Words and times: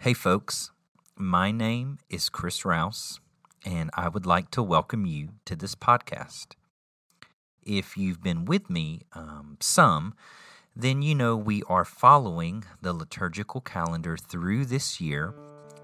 Hey, 0.00 0.14
folks. 0.14 0.70
My 1.16 1.50
name 1.50 1.98
is 2.08 2.28
Chris 2.28 2.64
Rouse, 2.64 3.18
and 3.66 3.90
I 3.94 4.08
would 4.08 4.26
like 4.26 4.48
to 4.52 4.62
welcome 4.62 5.04
you 5.04 5.30
to 5.44 5.56
this 5.56 5.74
podcast. 5.74 6.52
If 7.64 7.96
you've 7.96 8.22
been 8.22 8.44
with 8.44 8.70
me 8.70 9.00
um, 9.14 9.56
some, 9.58 10.14
then 10.76 11.02
you 11.02 11.16
know 11.16 11.36
we 11.36 11.64
are 11.64 11.84
following 11.84 12.62
the 12.80 12.92
liturgical 12.92 13.60
calendar 13.60 14.16
through 14.16 14.66
this 14.66 15.00
year, 15.00 15.34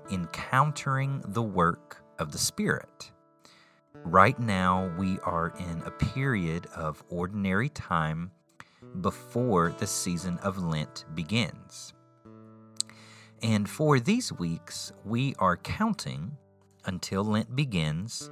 encountering 0.08 1.24
the 1.26 1.42
work 1.42 2.04
of 2.16 2.30
the 2.30 2.38
Spirit. 2.38 3.10
Right 4.04 4.38
now, 4.38 4.92
we 4.96 5.18
are 5.24 5.52
in 5.58 5.82
a 5.84 5.90
period 5.90 6.66
of 6.66 7.02
ordinary 7.08 7.68
time 7.68 8.30
before 9.00 9.74
the 9.76 9.88
season 9.88 10.38
of 10.38 10.62
Lent 10.62 11.04
begins. 11.16 11.93
And 13.44 13.68
for 13.68 14.00
these 14.00 14.32
weeks, 14.32 14.90
we 15.04 15.34
are 15.38 15.58
counting 15.58 16.32
until 16.86 17.22
Lent 17.24 17.54
begins. 17.54 18.30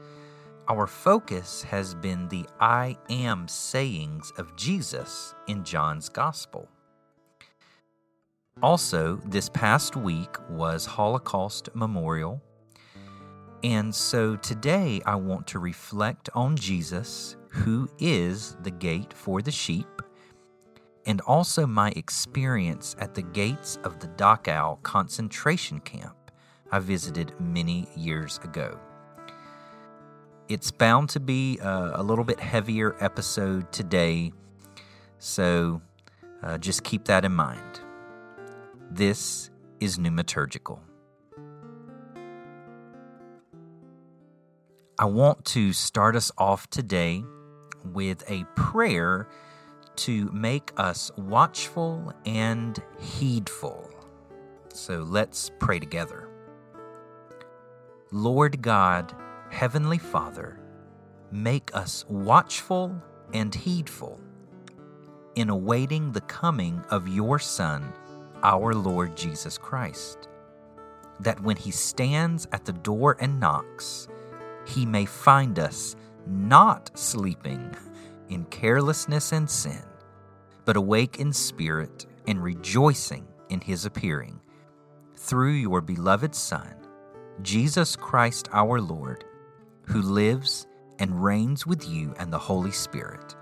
Our 0.70 0.86
focus 0.86 1.62
has 1.64 1.94
been 1.94 2.28
the 2.28 2.46
I 2.58 2.96
am 3.10 3.46
sayings 3.46 4.32
of 4.38 4.56
Jesus 4.56 5.34
in 5.48 5.64
John's 5.64 6.08
Gospel. 6.08 6.66
Also, 8.62 9.16
this 9.26 9.50
past 9.50 9.96
week 9.96 10.34
was 10.48 10.86
Holocaust 10.86 11.68
Memorial. 11.74 12.40
And 13.62 13.94
so 13.94 14.36
today 14.36 15.02
I 15.04 15.16
want 15.16 15.46
to 15.48 15.58
reflect 15.58 16.30
on 16.34 16.56
Jesus, 16.56 17.36
who 17.50 17.86
is 17.98 18.56
the 18.62 18.70
gate 18.70 19.12
for 19.12 19.42
the 19.42 19.50
sheep 19.50 19.91
and 21.06 21.20
also 21.22 21.66
my 21.66 21.90
experience 21.96 22.94
at 22.98 23.14
the 23.14 23.22
gates 23.22 23.78
of 23.84 23.98
the 24.00 24.08
Dachau 24.08 24.82
concentration 24.82 25.80
camp 25.80 26.16
I 26.70 26.78
visited 26.78 27.34
many 27.38 27.88
years 27.96 28.38
ago. 28.42 28.78
It's 30.48 30.70
bound 30.70 31.08
to 31.10 31.20
be 31.20 31.58
a, 31.58 31.92
a 31.96 32.02
little 32.02 32.24
bit 32.24 32.40
heavier 32.40 32.96
episode 33.00 33.70
today, 33.72 34.32
so 35.18 35.82
uh, 36.42 36.58
just 36.58 36.82
keep 36.82 37.04
that 37.06 37.24
in 37.24 37.32
mind. 37.32 37.80
This 38.90 39.50
is 39.80 39.98
Pneumaturgical. 39.98 40.78
I 44.98 45.06
want 45.06 45.44
to 45.46 45.72
start 45.72 46.16
us 46.16 46.30
off 46.38 46.68
today 46.70 47.24
with 47.84 48.22
a 48.30 48.44
prayer 48.54 49.28
to 49.96 50.30
make 50.32 50.72
us 50.76 51.10
watchful 51.16 52.12
and 52.24 52.82
heedful. 52.98 53.90
So 54.72 55.00
let's 55.02 55.50
pray 55.58 55.78
together. 55.78 56.28
Lord 58.10 58.62
God, 58.62 59.14
Heavenly 59.50 59.98
Father, 59.98 60.58
make 61.30 61.74
us 61.74 62.04
watchful 62.08 62.94
and 63.32 63.54
heedful 63.54 64.20
in 65.34 65.48
awaiting 65.48 66.12
the 66.12 66.20
coming 66.22 66.82
of 66.90 67.08
your 67.08 67.38
Son, 67.38 67.92
our 68.42 68.74
Lord 68.74 69.16
Jesus 69.16 69.56
Christ, 69.56 70.28
that 71.20 71.40
when 71.42 71.56
he 71.56 71.70
stands 71.70 72.46
at 72.52 72.64
the 72.64 72.72
door 72.72 73.16
and 73.20 73.40
knocks, 73.40 74.08
he 74.66 74.84
may 74.84 75.06
find 75.06 75.58
us 75.58 75.96
not 76.26 76.90
sleeping 76.98 77.74
in 78.32 78.44
carelessness 78.46 79.32
and 79.32 79.48
sin, 79.48 79.82
but 80.64 80.76
awake 80.76 81.18
in 81.18 81.32
spirit 81.32 82.06
and 82.26 82.42
rejoicing 82.42 83.26
in 83.48 83.60
his 83.60 83.84
appearing. 83.84 84.40
Through 85.16 85.52
your 85.52 85.80
beloved 85.80 86.34
Son, 86.34 86.74
Jesus 87.42 87.96
Christ 87.96 88.48
our 88.52 88.80
Lord, 88.80 89.24
who 89.86 90.02
lives 90.02 90.66
and 90.98 91.22
reigns 91.22 91.66
with 91.66 91.88
you 91.88 92.14
and 92.18 92.32
the 92.32 92.38
Holy 92.38 92.70
Spirit, 92.70 93.36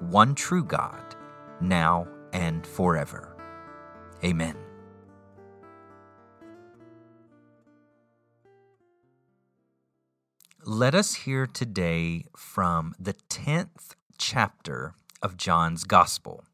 one 0.00 0.34
true 0.34 0.64
God, 0.64 1.14
now 1.60 2.06
and 2.32 2.66
forever. 2.66 3.36
Amen. 4.24 4.56
Let 10.64 10.94
us 10.96 11.14
hear 11.14 11.46
today 11.46 12.24
from 12.36 12.94
the 12.98 13.14
10th 13.30 13.94
chapter 14.18 14.94
of 15.22 15.36
John's 15.36 15.84
Gospel. 15.84 16.44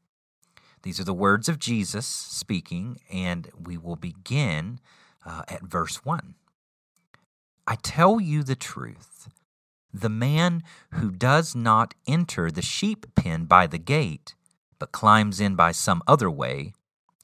These 0.83 0.99
are 0.99 1.05
the 1.05 1.15
words 1.15 1.49
of 1.49 1.59
Jesus 1.59 2.07
speaking, 2.07 3.01
and 3.11 3.49
we 3.59 3.79
will 3.79 3.97
begin 3.97 4.81
uh, 5.25 5.43
at 5.49 5.63
verse 5.63 6.05
1. 6.05 6.35
I 7.67 7.77
tell 7.77 8.21
you 8.21 8.43
the 8.43 8.57
truth. 8.57 9.29
The 9.95 10.09
man 10.09 10.63
who 10.95 11.11
does 11.11 11.55
not 11.55 11.95
enter 12.07 12.51
the 12.51 12.63
sheep 12.63 13.07
pen 13.15 13.45
by 13.45 13.67
the 13.67 13.79
gate, 13.79 14.35
but 14.79 14.91
climbs 14.91 15.41
in 15.41 15.55
by 15.55 15.73
some 15.73 16.03
other 16.07 16.31
way, 16.31 16.73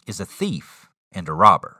is 0.06 0.20
a 0.20 0.26
thief 0.26 0.88
and 1.10 1.28
a 1.28 1.32
robber. 1.32 1.78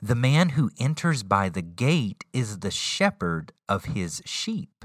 The 0.00 0.14
man 0.14 0.50
who 0.50 0.70
enters 0.78 1.22
by 1.22 1.48
the 1.48 1.62
gate 1.62 2.24
is 2.32 2.58
the 2.58 2.70
shepherd 2.70 3.52
of 3.68 3.86
his 3.86 4.20
sheep. 4.24 4.84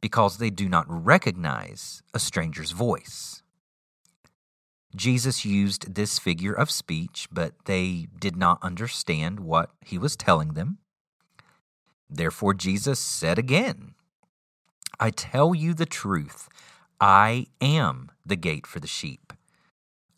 because 0.00 0.38
they 0.38 0.50
do 0.50 0.68
not 0.68 0.86
recognize 0.88 2.02
a 2.14 2.18
stranger's 2.18 2.70
voice. 2.70 3.42
Jesus 4.96 5.44
used 5.44 5.94
this 5.94 6.18
figure 6.18 6.54
of 6.54 6.70
speech, 6.70 7.28
but 7.30 7.52
they 7.66 8.06
did 8.18 8.36
not 8.36 8.62
understand 8.62 9.40
what 9.40 9.70
he 9.84 9.98
was 9.98 10.16
telling 10.16 10.54
them. 10.54 10.78
Therefore, 12.08 12.54
Jesus 12.54 12.98
said 12.98 13.38
again, 13.38 13.94
I 14.98 15.10
tell 15.10 15.54
you 15.54 15.74
the 15.74 15.86
truth, 15.86 16.48
I 17.00 17.46
am 17.60 18.10
the 18.24 18.36
gate 18.36 18.66
for 18.66 18.80
the 18.80 18.86
sheep. 18.86 19.32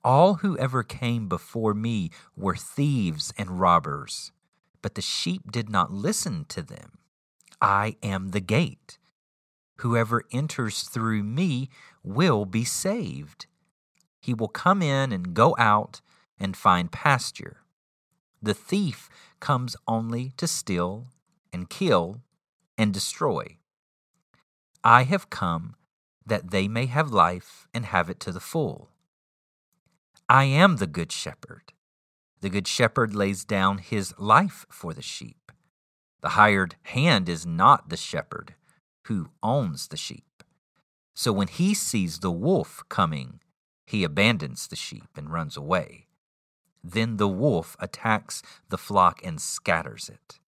All 0.02 0.34
who 0.36 0.56
ever 0.56 0.82
came 0.82 1.28
before 1.28 1.74
me 1.74 2.10
were 2.36 2.56
thieves 2.56 3.34
and 3.36 3.60
robbers, 3.60 4.32
but 4.80 4.94
the 4.94 5.02
sheep 5.02 5.50
did 5.52 5.68
not 5.68 5.92
listen 5.92 6.47
to 6.48 6.62
them. 6.62 6.98
I 7.60 7.97
am 8.02 8.28
the 8.28 8.41
gate. 8.41 8.98
Whoever 9.80 10.24
enters 10.30 10.82
through 10.82 11.22
me 11.22 11.70
will 12.02 12.44
be 12.44 12.64
saved. 12.64 13.46
He 14.20 14.34
will 14.34 14.48
come 14.48 14.82
in 14.82 15.10
and 15.10 15.32
go 15.32 15.56
out 15.58 16.02
and 16.38 16.54
find 16.54 16.92
pasture. 16.92 17.62
The 18.42 18.52
thief 18.52 19.08
comes 19.41 19.76
only 19.88 20.32
to 20.36 20.46
steal 20.46 21.06
and 21.50 21.70
kill 21.70 22.20
and 22.76 22.92
destroy. 22.92 23.56
I 24.84 25.04
have 25.04 25.30
come 25.30 25.76
that 26.26 26.50
they 26.50 26.68
may 26.68 26.84
have 26.84 27.10
life 27.10 27.66
and 27.72 27.86
have 27.86 28.10
it 28.10 28.20
to 28.20 28.32
the 28.32 28.38
full. 28.38 28.91
I 30.28 30.44
am 30.44 30.76
the 30.76 30.86
good 30.86 31.10
shepherd. 31.10 31.72
The 32.42 32.50
good 32.50 32.68
shepherd 32.68 33.14
lays 33.14 33.47
down 33.47 33.78
his 33.78 34.12
life 34.18 34.66
for 34.68 34.92
the 34.92 35.02
sheep. 35.02 35.50
The 36.21 36.30
hired 36.30 36.77
hand 36.82 37.30
is 37.30 37.47
not 37.47 37.88
the 37.88 37.97
shepherd 37.97 38.56
who 39.04 39.30
owns 39.42 39.88
the 39.88 39.97
sheep. 39.97 40.44
So 41.14 41.32
when 41.32 41.48
he 41.48 41.74
sees 41.74 42.18
the 42.20 42.30
wolf 42.30 42.82
coming, 42.88 43.41
he 43.86 44.04
abandons 44.04 44.68
the 44.68 44.76
sheep 44.76 45.08
and 45.16 45.32
runs 45.32 45.56
away. 45.56 46.06
Then 46.82 47.16
the 47.16 47.28
wolf 47.28 47.76
attacks 47.78 48.42
the 48.68 48.78
flock 48.78 49.20
and 49.24 49.41
scatters 49.41 50.08
it. 50.08 50.38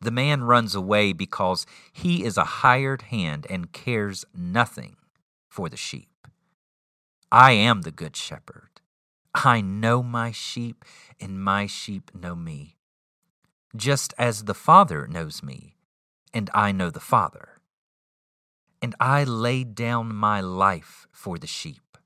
The 0.00 0.10
man 0.10 0.44
runs 0.44 0.74
away 0.74 1.12
because 1.12 1.66
he 1.92 2.24
is 2.24 2.36
a 2.36 2.44
hired 2.44 3.02
hand 3.02 3.46
and 3.50 3.72
cares 3.72 4.24
nothing 4.34 4.96
for 5.48 5.68
the 5.68 5.76
sheep. 5.76 6.08
I 7.32 7.52
am 7.52 7.82
the 7.82 7.90
good 7.90 8.16
shepherd. 8.16 8.80
I 9.34 9.60
know 9.60 10.02
my 10.02 10.32
sheep, 10.32 10.84
and 11.20 11.42
my 11.42 11.66
sheep 11.66 12.10
know 12.14 12.34
me. 12.34 12.76
Just 13.76 14.12
as 14.18 14.44
the 14.44 14.54
Father 14.54 15.06
knows 15.06 15.42
me, 15.42 15.76
and 16.34 16.50
I 16.52 16.72
know 16.72 16.90
the 16.90 16.98
Father 16.98 17.59
and 18.82 18.94
I 18.98 19.24
lay 19.24 19.64
down 19.64 20.14
my 20.14 20.40
life 20.40 21.06
for 21.12 21.38
the 21.38 21.46
sheep. 21.46 21.98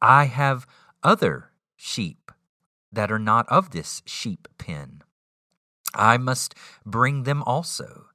I 0.00 0.24
have 0.24 0.66
other 1.02 1.50
sheep 1.76 2.32
that 2.90 3.10
are 3.10 3.18
not 3.18 3.48
of 3.48 3.70
this 3.70 4.02
sheep 4.06 4.48
pen. 4.58 5.02
I 5.94 6.16
must 6.16 6.54
bring 6.84 7.24
them 7.24 7.42
also. 7.42 8.06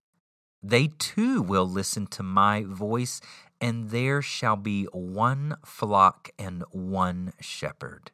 They 0.64 0.88
too 0.88 1.42
will 1.42 1.68
listen 1.70 2.08
to 2.08 2.24
my 2.24 2.64
voice, 2.64 3.22
and 3.62 3.90
there 3.90 4.22
shall 4.22 4.56
be 4.56 4.86
one 4.86 5.58
flock 5.64 6.30
and 6.38 6.64
one 6.72 7.34
shepherd. 7.40 8.12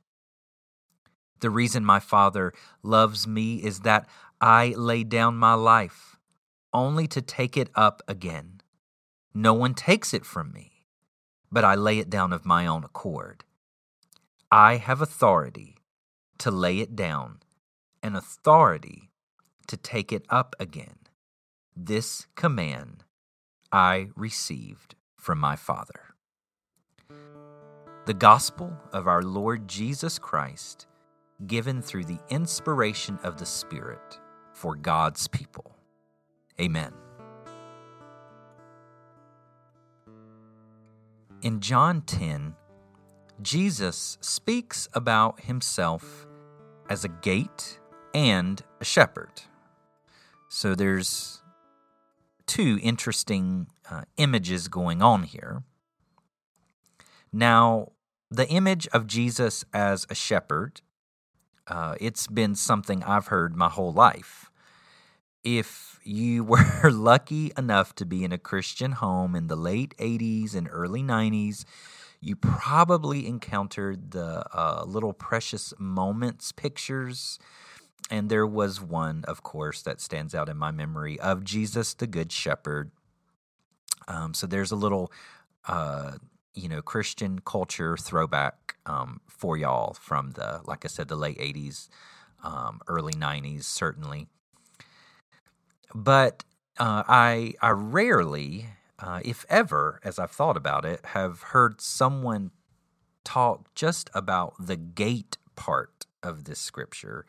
The 1.40 1.50
reason 1.50 1.84
my 1.84 2.00
Father 2.00 2.54
loves 2.84 3.28
me 3.28 3.56
is 3.56 3.81
that 3.81 4.08
I 4.40 4.74
lay 4.78 5.04
down 5.04 5.36
my 5.36 5.54
life, 5.54 6.18
only 6.74 7.08
to 7.08 7.22
take 7.22 7.58
it 7.58 7.69
up 7.76 8.02
again. 8.08 8.53
No 9.33 9.53
one 9.53 9.74
takes 9.74 10.13
it 10.13 10.25
from 10.25 10.51
me, 10.51 10.85
but 11.51 11.63
I 11.63 11.74
lay 11.75 11.97
it 12.00 12.09
down 12.09 12.33
of 12.33 12.45
my 12.45 12.68
own 12.68 12.83
accord. 12.83 13.44
I 14.51 14.75
have 14.75 15.01
authority 15.01 15.77
to 16.38 16.51
lay 16.51 16.80
it 16.80 16.95
down 16.95 17.39
and 18.03 18.15
authority 18.15 19.09
to 19.68 19.77
take 19.77 20.12
it 20.12 20.25
up 20.30 20.56
again. 20.59 20.97
This 21.75 22.27
command 22.35 23.03
I 23.71 24.09
received 24.15 24.94
from 25.18 25.39
my 25.39 25.56
Father. 25.56 26.13
The 28.06 28.13
gospel 28.13 28.77
of 28.91 29.07
our 29.07 29.24
Lord 29.24 29.68
Jesus 29.68 30.19
Christ, 30.19 30.85
given 31.47 31.81
through 31.81 32.06
the 32.06 32.19
inspiration 32.30 33.18
of 33.24 33.38
the 33.39 33.45
Spirit 33.45 34.19
for 34.51 34.75
God's 34.75 35.27
people. 35.27 35.75
Amen. 36.62 36.94
In 41.44 41.60
John 41.60 42.04
10, 42.04 42.56
Jesus 43.42 44.18
speaks 44.22 44.88
about 44.94 45.42
himself 45.42 46.25
as 46.90 47.04
a 47.04 47.10
gate 47.10 47.81
and 48.13 48.63
a 48.80 48.86
shepherd. 48.86 49.42
So 50.48 50.74
there's 50.74 51.44
two 52.45 52.80
interesting 52.81 53.68
uh, 53.92 54.04
images 54.16 54.69
going 54.69 55.01
on 55.01 55.24
here. 55.24 55.63
Now, 57.34 57.92
the 58.31 58.48
image 58.48 58.88
of 58.94 59.06
Jesus 59.06 59.66
as 59.74 60.07
a 60.10 60.16
shepherd, 60.16 60.80
uh, 61.68 61.95
it's 62.00 62.25
been 62.25 62.56
something 62.56 63.04
I've 63.04 63.28
heard 63.28 63.54
my 63.54 63.68
whole 63.68 63.92
life. 63.92 64.50
If 65.44 66.00
you 66.04 66.44
were 66.45 66.92
lucky 66.92 67.51
enough 67.57 67.95
to 67.95 68.06
be 68.06 68.24
in 68.24 68.31
a 68.31 68.38
Christian 68.38 68.94
home 68.94 69.36
in 69.36 69.48
the 69.48 69.56
late 69.56 69.95
80s 69.98 70.56
and 70.56 70.68
early 70.72 71.04
90s, 71.04 71.66
you 72.22 72.36
probably 72.36 73.28
encountered 73.28 74.12
the 74.12 74.45
uh, 74.57 74.84
little 74.86 75.13
precious 75.13 75.74
moments 75.80 76.51
pictures 76.51 77.40
and 78.10 78.30
there 78.30 78.48
was 78.48 78.81
one, 78.81 79.24
of 79.28 79.44
course, 79.44 79.81
that 79.84 80.01
stands 80.01 80.36
out 80.36 80.50
in 80.50 80.57
my 80.57 80.72
memory 80.72 81.19
of 81.19 81.44
Jesus 81.44 81.94
the 81.94 82.07
Good 82.07 82.31
Shepherd. 82.31 82.92
Um, 84.07 84.34
so 84.34 84.48
there's 84.48 84.72
a 84.72 84.75
little, 84.75 85.12
uh, 85.68 86.13
you 86.54 86.69
know, 86.69 86.81
Christian 86.81 87.40
culture 87.40 87.98
throwback 87.98 88.75
um, 88.86 89.22
for 89.28 89.57
y'all 89.57 89.94
from 89.94 90.31
the, 90.31 90.62
like 90.66 90.86
I 90.86 90.90
said, 90.90 91.07
the 91.07 91.16
late 91.16 91.38
80s, 91.40 91.90
um, 92.44 92.81
early 92.88 93.13
90s, 93.13 93.63
certainly. 93.63 94.28
But 95.94 96.44
uh, 96.80 97.04
I, 97.07 97.54
I 97.62 97.72
rarely, 97.72 98.68
uh, 99.00 99.22
if 99.25 99.45
ever, 99.50 100.00
as 100.04 100.19
I've 100.19 100.31
thought 100.31 100.57
about 100.57 100.86
it, 100.86 101.01
have 101.07 101.42
heard 101.42 101.81
someone 101.81 102.51
talk 103.24 103.74
just 103.75 104.10
about 104.13 104.54
the 104.60 104.78
gate 104.78 105.38
part 105.56 106.06
of 106.24 106.45
this 106.45 106.60
scripture 106.60 107.25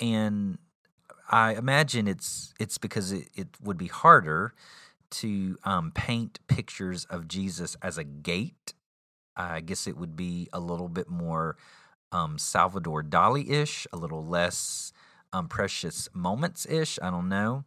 and 0.00 0.58
I 1.30 1.54
imagine 1.54 2.08
it's 2.08 2.54
it's 2.60 2.78
because 2.78 3.12
it, 3.12 3.28
it 3.34 3.48
would 3.62 3.78
be 3.78 3.88
harder 3.88 4.54
to 5.10 5.56
um, 5.64 5.92
paint 5.92 6.38
pictures 6.48 7.04
of 7.06 7.28
Jesus 7.28 7.76
as 7.82 7.98
a 7.98 8.04
gate. 8.04 8.74
I 9.36 9.60
guess 9.60 9.86
it 9.86 9.96
would 9.96 10.16
be 10.16 10.48
a 10.52 10.60
little 10.60 10.88
bit 10.88 11.08
more 11.08 11.56
um, 12.12 12.38
Salvador 12.38 13.02
Dali 13.02 13.50
ish, 13.50 13.86
a 13.92 13.96
little 13.96 14.24
less 14.24 14.92
um, 15.32 15.48
precious 15.48 16.08
moments 16.12 16.66
ish. 16.66 16.98
I 17.02 17.10
don't 17.10 17.28
know. 17.28 17.64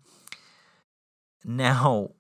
Now, 1.44 2.12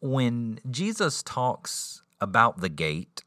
when 0.00 0.60
Jesus 0.70 1.22
talks 1.22 2.02
about 2.20 2.60
the 2.60 2.68
gate, 2.68 3.22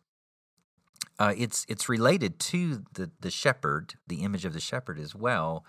uh, 1.19 1.33
it's 1.37 1.65
it's 1.69 1.87
related 1.87 2.39
to 2.39 2.83
the 2.93 3.11
the 3.19 3.31
shepherd, 3.31 3.95
the 4.07 4.23
image 4.23 4.45
of 4.45 4.53
the 4.53 4.59
shepherd 4.59 4.99
as 4.99 5.15
well. 5.15 5.65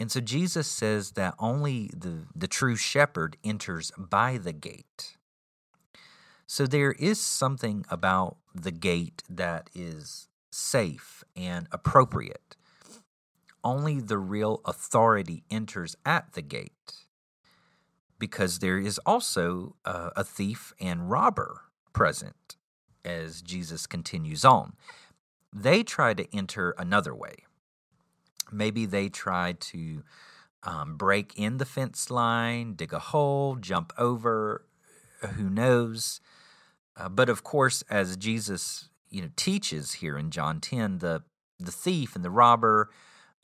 And 0.00 0.10
so 0.10 0.18
Jesus 0.18 0.66
says 0.66 1.12
that 1.12 1.34
only 1.38 1.90
the, 1.94 2.24
the 2.34 2.48
true 2.48 2.74
shepherd 2.74 3.36
enters 3.44 3.92
by 3.98 4.38
the 4.38 4.54
gate. 4.54 5.18
So 6.46 6.66
there 6.66 6.92
is 6.92 7.20
something 7.20 7.84
about 7.90 8.38
the 8.54 8.70
gate 8.72 9.22
that 9.28 9.68
is 9.74 10.26
safe 10.50 11.22
and 11.36 11.68
appropriate. 11.70 12.56
Only 13.62 14.00
the 14.00 14.18
real 14.18 14.60
authority 14.64 15.44
enters 15.50 15.96
at 16.04 16.32
the 16.32 16.42
gate 16.42 16.72
because 18.18 18.58
there 18.58 18.78
is 18.78 18.98
also 19.04 19.76
uh, 19.84 20.10
a 20.14 20.22
thief 20.24 20.72
and 20.80 21.10
robber 21.10 21.62
present 21.92 22.56
as 23.04 23.42
Jesus 23.42 23.86
continues 23.86 24.44
on. 24.44 24.74
They 25.52 25.82
try 25.82 26.14
to 26.14 26.36
enter 26.36 26.74
another 26.78 27.14
way. 27.14 27.44
Maybe 28.52 28.86
they 28.86 29.08
try 29.08 29.52
to 29.52 30.02
um, 30.62 30.96
break 30.96 31.32
in 31.36 31.56
the 31.56 31.64
fence 31.64 32.10
line, 32.10 32.74
dig 32.74 32.92
a 32.92 32.98
hole, 32.98 33.56
jump 33.56 33.92
over, 33.96 34.66
who 35.34 35.48
knows. 35.48 36.20
Uh, 36.96 37.08
but 37.08 37.28
of 37.28 37.42
course, 37.42 37.82
as 37.90 38.16
Jesus 38.16 38.88
you 39.08 39.22
know 39.22 39.30
teaches 39.36 39.94
here 39.94 40.18
in 40.18 40.30
John 40.30 40.60
10, 40.60 40.98
the 40.98 41.22
the 41.58 41.72
thief 41.72 42.16
and 42.16 42.24
the 42.24 42.30
robber, 42.30 42.90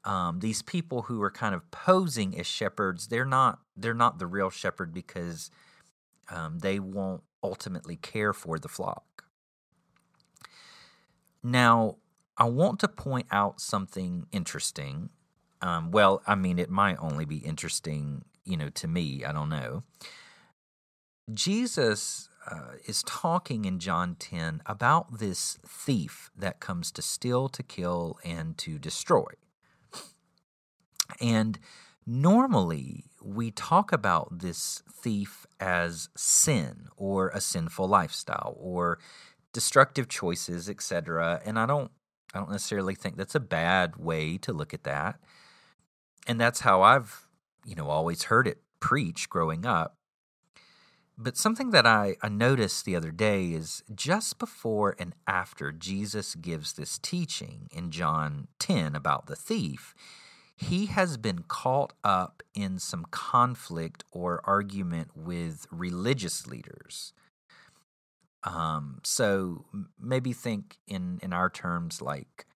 um, 0.07 0.39
these 0.39 0.63
people 0.63 1.03
who 1.03 1.21
are 1.23 1.31
kind 1.31 1.55
of 1.55 1.71
posing 1.71 2.39
as 2.39 2.47
shepherds, 2.47 3.09
they're 3.09 3.25
not 3.25 3.59
they're 3.77 3.93
not 3.93 4.19
the 4.19 4.27
real 4.27 4.51
shepherd 4.51 4.95
because 4.95 5.51
um, 6.31 6.61
they 6.61 6.79
won't 6.79 7.23
ultimately 7.43 7.97
care 7.97 8.33
for 8.33 8.59
the 8.59 8.69
flock. 8.69 9.25
Now, 11.43 11.97
I 12.39 12.45
want 12.45 12.81
to 12.81 12.89
point 12.89 13.27
out 13.31 13.61
something 13.61 14.27
interesting. 14.33 15.11
Um, 15.61 15.91
well, 15.91 16.23
I 16.27 16.35
mean, 16.35 16.59
it 16.59 16.71
might 16.71 16.97
only 17.01 17.25
be 17.25 17.39
interesting, 17.39 18.25
you 18.45 18.57
know, 18.57 18.69
to 18.71 18.89
me. 18.89 19.25
I 19.25 19.33
don't 19.33 19.49
know. 19.49 19.83
Jesus 21.33 22.29
uh, 22.49 22.75
is 22.87 23.03
talking 23.03 23.65
in 23.65 23.79
John 23.81 24.15
10 24.17 24.63
about 24.67 25.19
this 25.19 25.59
thief 25.67 26.31
that 26.37 26.61
comes 26.61 26.93
to 26.93 27.03
steal, 27.03 27.49
to 27.49 27.63
kill, 27.63 28.19
and 28.25 28.57
to 28.59 28.79
destroy. 28.79 29.27
And 31.21 31.59
normally 32.07 33.05
we 33.23 33.51
talk 33.51 33.93
about 33.93 34.39
this 34.39 34.83
thief 34.91 35.47
as 35.61 36.09
sin 36.17 36.89
or 36.97 37.29
a 37.29 37.41
sinful 37.41 37.89
lifestyle 37.89 38.57
or 38.59 38.99
destructive 39.53 40.09
choices, 40.09 40.69
etc. 40.69 41.41
And 41.45 41.59
I 41.59 41.67
don't 41.67 41.91
I 42.35 42.39
don't 42.39 42.51
necessarily 42.51 42.95
think 42.95 43.17
that's 43.17 43.35
a 43.35 43.41
bad 43.41 43.97
way 43.97 44.37
to 44.39 44.53
look 44.53 44.75
at 44.75 44.85
that. 44.85 45.19
And 46.27 46.41
that's 46.41 46.61
how 46.61 46.83
I've, 46.83 47.27
you 47.65 47.75
know, 47.75 47.89
always 47.89 48.25
heard 48.25 48.47
it 48.47 48.59
preached 48.81 49.31
growing 49.31 49.65
up. 49.65 49.97
But 51.17 51.39
something 51.39 51.71
that 51.71 51.87
I, 51.87 52.17
I 52.21 52.29
noticed 52.29 52.85
the 52.85 52.95
other 52.95 53.11
day 53.11 53.47
is 53.53 53.83
just 53.95 54.39
before 54.39 54.95
and 54.99 55.15
after 55.27 55.73
Jesus 55.73 56.35
gives 56.35 56.75
this 56.75 56.99
teaching 56.99 57.69
in 57.73 57.91
John 57.91 58.49
10 58.59 58.95
about 58.95 59.27
the 59.27 59.37
thief, 59.37 59.95
he 60.57 60.87
has 60.87 61.19
been 61.19 61.45
caught 61.47 61.93
up 62.03 62.43
in 62.55 62.79
some 62.79 63.07
conflict 63.11 64.05
or 64.11 64.41
argument 64.45 65.11
with 65.15 65.67
religious 65.71 66.47
leaders. 66.47 67.13
Um, 68.43 69.01
so 69.05 69.67
maybe 70.01 70.33
think 70.33 70.79
in 70.87 71.19
in 71.23 71.33
our 71.33 71.51
terms 71.51 72.01
like 72.01 72.47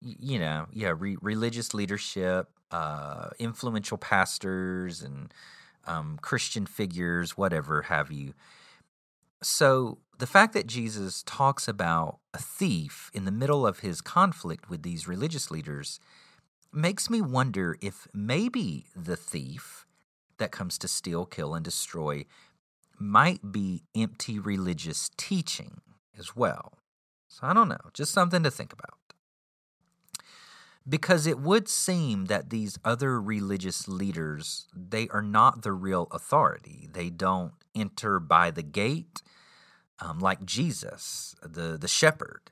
you 0.00 0.38
know 0.38 0.66
yeah 0.72 0.92
re- 0.98 1.16
religious 1.22 1.72
leadership, 1.72 2.48
uh, 2.70 3.30
influential 3.38 3.96
pastors 3.96 5.00
and 5.00 5.32
um, 5.86 6.18
Christian 6.20 6.66
figures, 6.66 7.36
whatever 7.36 7.82
have 7.82 8.10
you. 8.10 8.34
So 9.42 9.98
the 10.18 10.26
fact 10.26 10.52
that 10.52 10.66
Jesus 10.66 11.22
talks 11.24 11.66
about 11.66 12.18
a 12.34 12.38
thief 12.38 13.10
in 13.14 13.24
the 13.24 13.32
middle 13.32 13.66
of 13.66 13.80
his 13.80 14.00
conflict 14.00 14.68
with 14.68 14.82
these 14.82 15.08
religious 15.08 15.50
leaders 15.50 15.98
makes 16.72 17.10
me 17.10 17.20
wonder 17.20 17.76
if 17.80 18.08
maybe 18.14 18.86
the 18.96 19.16
thief 19.16 19.86
that 20.38 20.52
comes 20.52 20.78
to 20.78 20.88
steal, 20.88 21.26
kill, 21.26 21.54
and 21.54 21.64
destroy 21.64 22.24
might 22.98 23.52
be 23.52 23.84
empty 23.96 24.38
religious 24.38 25.10
teaching 25.16 25.80
as 26.18 26.36
well. 26.36 26.74
So 27.28 27.46
I 27.46 27.54
don't 27.54 27.68
know, 27.68 27.90
just 27.94 28.12
something 28.12 28.42
to 28.42 28.50
think 28.50 28.72
about. 28.72 28.98
because 30.88 31.26
it 31.26 31.38
would 31.38 31.68
seem 31.68 32.26
that 32.26 32.50
these 32.50 32.78
other 32.84 33.20
religious 33.20 33.88
leaders 33.88 34.66
they 34.74 35.08
are 35.08 35.22
not 35.22 35.62
the 35.62 35.72
real 35.72 36.08
authority 36.12 36.88
they 36.92 37.10
don't 37.10 37.52
enter 37.74 38.18
by 38.20 38.50
the 38.50 38.62
gate 38.62 39.22
um, 40.00 40.18
like 40.20 40.44
jesus 40.44 41.34
the, 41.42 41.78
the 41.78 41.88
shepherd 41.88 42.51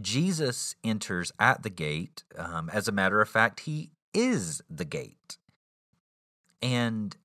jesus 0.00 0.74
enters 0.84 1.32
at 1.38 1.62
the 1.62 1.70
gate 1.70 2.22
um, 2.36 2.70
as 2.72 2.88
a 2.88 2.92
matter 2.92 3.20
of 3.20 3.28
fact 3.28 3.60
he 3.60 3.90
is 4.12 4.60
the 4.68 4.84
gate. 4.84 5.38
And 6.62 7.16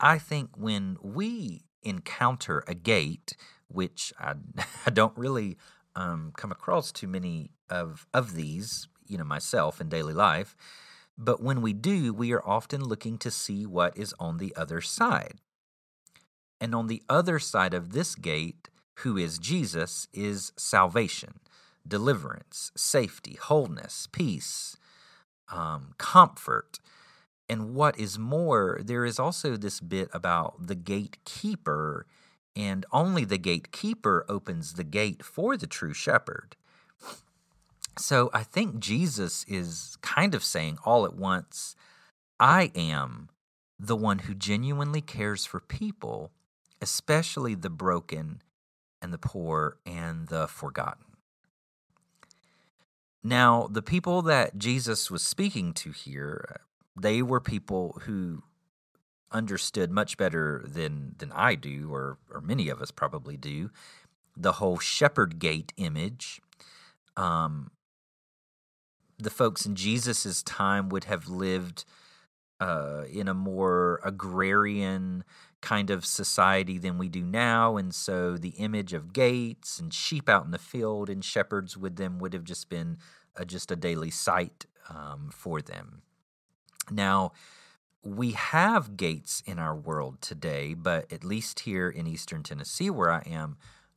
i 0.00 0.18
think 0.18 0.50
when 0.56 0.96
we 1.02 1.62
encounter 1.82 2.64
a 2.66 2.74
gate 2.74 3.36
which 3.68 4.12
i, 4.18 4.34
I 4.86 4.90
don't 4.90 5.16
really 5.16 5.56
um, 5.96 6.32
come 6.36 6.50
across 6.50 6.92
too 6.92 7.06
many 7.06 7.50
of 7.70 8.06
of 8.12 8.34
these 8.34 8.88
you 9.06 9.18
know 9.18 9.24
myself 9.24 9.80
in 9.80 9.88
daily 9.88 10.14
life 10.14 10.56
but 11.16 11.42
when 11.42 11.62
we 11.62 11.72
do 11.72 12.12
we 12.12 12.32
are 12.32 12.46
often 12.46 12.84
looking 12.84 13.18
to 13.18 13.30
see 13.30 13.66
what 13.66 13.96
is 13.96 14.14
on 14.18 14.38
the 14.38 14.54
other 14.56 14.80
side. 14.80 15.40
And 16.60 16.74
on 16.74 16.86
the 16.86 17.02
other 17.08 17.38
side 17.38 17.74
of 17.74 17.92
this 17.92 18.14
gate 18.14 18.68
who 18.98 19.16
is 19.16 19.38
Jesus 19.38 20.08
is 20.12 20.52
salvation 20.56 21.40
deliverance 21.86 22.72
safety 22.76 23.36
wholeness 23.40 24.08
peace 24.12 24.76
um, 25.52 25.94
comfort 25.98 26.80
and 27.48 27.74
what 27.74 27.98
is 27.98 28.18
more 28.18 28.80
there 28.82 29.04
is 29.04 29.18
also 29.18 29.56
this 29.56 29.80
bit 29.80 30.08
about 30.12 30.66
the 30.66 30.74
gatekeeper 30.74 32.06
and 32.56 32.86
only 32.92 33.24
the 33.24 33.38
gatekeeper 33.38 34.24
opens 34.28 34.74
the 34.74 34.84
gate 34.84 35.22
for 35.22 35.56
the 35.56 35.66
true 35.66 35.92
shepherd 35.92 36.56
so 37.98 38.28
I 38.32 38.42
think 38.42 38.80
Jesus 38.80 39.44
is 39.44 39.96
kind 40.02 40.34
of 40.34 40.42
saying 40.42 40.78
all 40.84 41.04
at 41.04 41.14
once, 41.14 41.76
I 42.40 42.72
am 42.74 43.28
the 43.78 43.96
one 43.96 44.20
who 44.20 44.34
genuinely 44.34 45.00
cares 45.00 45.46
for 45.46 45.60
people, 45.60 46.32
especially 46.80 47.54
the 47.54 47.70
broken 47.70 48.42
and 49.00 49.12
the 49.12 49.18
poor 49.18 49.76
and 49.86 50.26
the 50.28 50.48
forgotten. 50.48 51.04
Now, 53.24 53.66
the 53.70 53.82
people 53.82 54.20
that 54.22 54.58
Jesus 54.58 55.10
was 55.10 55.22
speaking 55.22 55.72
to 55.74 55.90
here, 55.90 56.60
they 56.94 57.22
were 57.22 57.40
people 57.40 58.00
who 58.04 58.42
understood 59.32 59.90
much 59.90 60.18
better 60.18 60.62
than 60.66 61.14
than 61.18 61.32
I 61.32 61.54
do, 61.54 61.92
or 61.92 62.18
or 62.30 62.42
many 62.42 62.68
of 62.68 62.82
us 62.82 62.90
probably 62.90 63.38
do, 63.38 63.70
the 64.36 64.52
whole 64.52 64.78
shepherd 64.78 65.38
gate 65.38 65.72
image. 65.78 66.42
Um, 67.16 67.70
the 69.18 69.30
folks 69.30 69.64
in 69.64 69.74
Jesus's 69.74 70.42
time 70.42 70.90
would 70.90 71.04
have 71.04 71.28
lived 71.28 71.84
uh, 72.60 73.04
in 73.10 73.26
a 73.28 73.34
more 73.34 74.00
agrarian 74.04 75.24
kind 75.64 75.88
of 75.88 76.04
society 76.04 76.76
than 76.76 76.98
we 76.98 77.08
do 77.08 77.22
now, 77.22 77.78
and 77.78 77.94
so 77.94 78.36
the 78.36 78.54
image 78.58 78.92
of 78.92 79.14
gates 79.14 79.80
and 79.80 79.94
sheep 79.94 80.28
out 80.28 80.44
in 80.44 80.50
the 80.50 80.58
field 80.58 81.08
and 81.08 81.24
shepherds 81.24 81.74
with 81.74 81.96
them 81.96 82.18
would 82.18 82.34
have 82.34 82.44
just 82.44 82.68
been 82.68 82.98
a, 83.34 83.46
just 83.46 83.70
a 83.70 83.76
daily 83.76 84.10
sight 84.10 84.66
um, 84.90 85.30
for 85.32 85.62
them. 85.62 86.02
Now, 86.90 87.32
we 88.02 88.32
have 88.32 88.98
gates 88.98 89.42
in 89.46 89.58
our 89.58 89.74
world 89.74 90.20
today, 90.20 90.74
but 90.74 91.10
at 91.10 91.24
least 91.24 91.60
here 91.60 91.88
in 91.88 92.06
eastern 92.06 92.42
Tennessee, 92.42 92.90
where 92.90 93.10
I 93.10 93.22
am, 93.26 93.56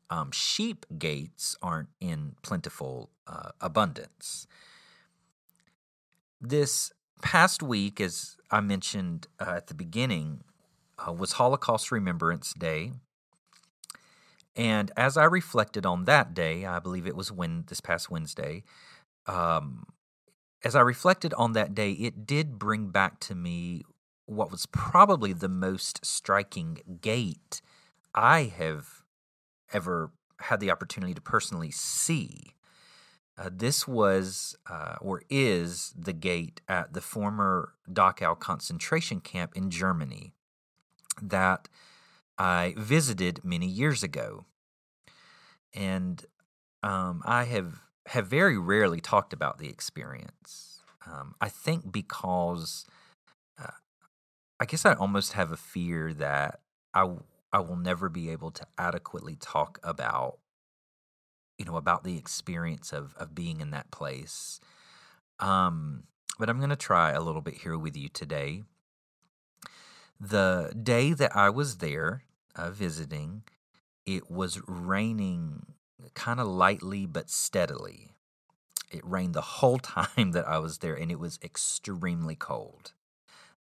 um, 0.10 0.32
sheep 0.32 0.86
gates 0.98 1.58
aren't 1.62 1.90
in 2.00 2.36
plentiful 2.44 3.10
uh, 3.28 3.50
abundance. 3.60 4.48
This 6.40 6.94
past 7.22 7.62
week, 7.62 8.00
as 8.00 8.38
I 8.50 8.62
mentioned 8.62 9.28
uh, 9.38 9.56
at 9.58 9.68
the 9.68 9.74
beginning, 9.74 10.44
uh, 11.06 11.12
was 11.12 11.34
Holocaust 11.34 11.92
Remembrance 11.92 12.54
Day. 12.54 12.92
And 14.56 14.92
as 14.98 15.18
I 15.18 15.26
reflected 15.26 15.86
on 15.86 16.06
that 16.06 16.34
day, 16.34 16.66
I 16.66 16.80
believe 16.80 17.06
it 17.06 17.16
was 17.16 17.32
when 17.32 17.66
this 17.68 17.80
past 17.80 18.10
Wednesday, 18.10 18.64
um, 19.28 19.84
as 20.64 20.76
I 20.76 20.82
reflected 20.82 21.34
on 21.36 21.54
that 21.54 21.76
day, 21.76 21.92
it 21.92 22.26
did 22.26 22.58
bring 22.58 22.90
back 22.90 23.20
to 23.22 23.36
me 23.36 23.84
what 24.26 24.52
was 24.52 24.66
probably 24.66 25.32
the 25.32 25.48
most 25.48 26.06
striking 26.06 26.80
gate 27.02 27.62
I 28.16 28.52
have 28.58 29.04
ever 29.72 30.12
had 30.42 30.60
the 30.60 30.72
opportunity 30.72 31.14
to 31.14 31.22
personally 31.22 31.72
see. 31.72 32.56
Uh, 33.38 33.50
this 33.54 33.88
was 33.88 34.56
uh, 34.68 34.96
or 35.00 35.22
is 35.30 35.94
the 35.96 36.14
gate 36.14 36.62
at 36.68 36.94
the 36.94 37.02
former 37.02 37.74
Dachau 37.88 38.38
concentration 38.38 39.20
camp 39.20 39.56
in 39.56 39.70
Germany 39.70 40.34
that 41.22 41.68
I 42.38 42.74
visited 42.78 43.44
many 43.44 43.68
years 43.68 44.04
ago. 44.04 44.46
And 45.74 46.24
um, 46.84 47.22
I 47.26 47.46
have, 47.46 47.82
have 48.08 48.28
very 48.28 48.58
rarely 48.58 49.02
talked 49.02 49.34
about 49.34 49.58
the 49.60 49.70
experience. 49.70 50.82
Um, 51.06 51.36
I 51.40 51.50
think 51.50 51.92
because 51.92 52.86
uh, 53.62 53.72
I 54.60 54.66
guess 54.66 54.86
I 54.86 54.94
almost 54.94 55.34
have 55.34 55.52
a 55.52 55.58
fear 55.58 56.14
that 56.14 56.60
I, 56.94 57.10
I 57.52 57.60
will 57.60 57.78
never 57.78 58.10
be 58.10 58.30
able 58.30 58.52
to 58.52 58.66
adequately 58.78 59.38
talk 59.40 59.80
about 59.84 60.40
you 61.58 61.66
know 61.66 61.76
about 61.76 62.04
the 62.04 62.18
experience 62.18 62.94
of 62.94 63.14
of 63.18 63.34
being 63.34 63.62
in 63.62 63.72
that 63.72 63.92
place 63.92 64.60
um 65.40 66.04
but 66.38 66.50
i'm 66.50 66.58
going 66.58 66.70
to 66.70 66.76
try 66.76 67.12
a 67.12 67.22
little 67.22 67.42
bit 67.42 67.56
here 67.56 67.78
with 67.78 67.98
you 67.98 68.10
today 68.10 68.64
the 70.20 70.74
day 70.82 71.14
that 71.14 71.36
i 71.36 71.50
was 71.50 71.78
there 71.78 72.24
uh, 72.56 72.72
visiting 72.72 73.44
it 74.06 74.32
was 74.32 74.62
raining 74.68 75.76
kind 76.14 76.40
of 76.40 76.48
lightly 76.48 77.06
but 77.06 77.30
steadily. 77.30 78.14
It 78.90 79.06
rained 79.06 79.34
the 79.34 79.42
whole 79.42 79.78
time 79.96 80.32
that 80.32 80.48
i 80.48 80.58
was 80.58 80.80
there 80.80 80.96
and 80.96 81.12
it 81.12 81.20
was 81.20 81.38
extremely 81.44 82.36
cold. 82.36 82.94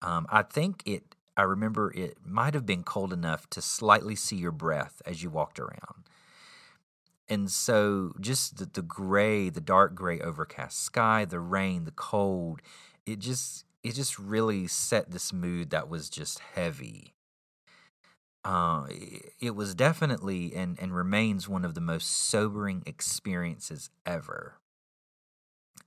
Um, 0.03 0.27
i 0.31 0.43
think 0.43 0.83
it 0.87 1.15
i 1.37 1.43
remember 1.43 1.93
it 1.95 2.17
might 2.25 2.55
have 2.55 2.65
been 2.65 2.83
cold 2.83 3.13
enough 3.13 3.49
to 3.51 3.61
slightly 3.61 4.17
see 4.17 4.37
your 4.37 4.51
breath 4.53 5.03
as 5.07 5.23
you 5.23 5.31
walked 5.31 5.61
around. 5.61 6.05
And 7.29 7.49
so, 7.49 8.13
just 8.19 8.57
the, 8.59 8.67
the 8.67 8.83
gray, 8.83 9.51
the 9.51 9.61
dark 9.61 9.95
gray 9.95 10.19
overcast 10.19 10.83
sky, 10.83 11.25
the 11.25 11.39
rain, 11.39 11.85
the 11.85 11.93
cold, 11.93 12.61
it 13.07 13.21
just 13.21 13.65
it 13.83 13.95
just 13.95 14.19
really 14.19 14.67
set 14.67 15.11
this 15.11 15.33
mood 15.33 15.71
that 15.71 15.89
was 15.89 16.09
just 16.11 16.39
heavy. 16.39 17.15
Uh, 18.45 18.87
it 19.39 19.55
was 19.55 19.75
definitely 19.75 20.55
and, 20.55 20.79
and 20.81 20.95
remains 20.95 21.49
one 21.49 21.65
of 21.65 21.75
the 21.75 21.81
most 21.81 22.11
sobering 22.11 22.83
experiences 22.87 23.91
ever. 24.07 24.55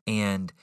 And 0.06 0.54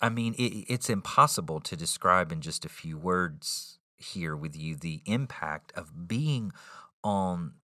I 0.00 0.08
mean, 0.08 0.34
it, 0.38 0.64
it's 0.68 0.88
impossible 0.88 1.60
to 1.60 1.76
describe 1.76 2.32
in 2.32 2.40
just 2.40 2.64
a 2.64 2.70
few 2.70 2.96
words 2.96 3.78
here 3.96 4.36
with 4.36 4.56
you 4.56 4.76
the 4.76 5.02
impact 5.06 5.72
of 5.74 6.08
being 6.08 6.52
on 7.02 7.54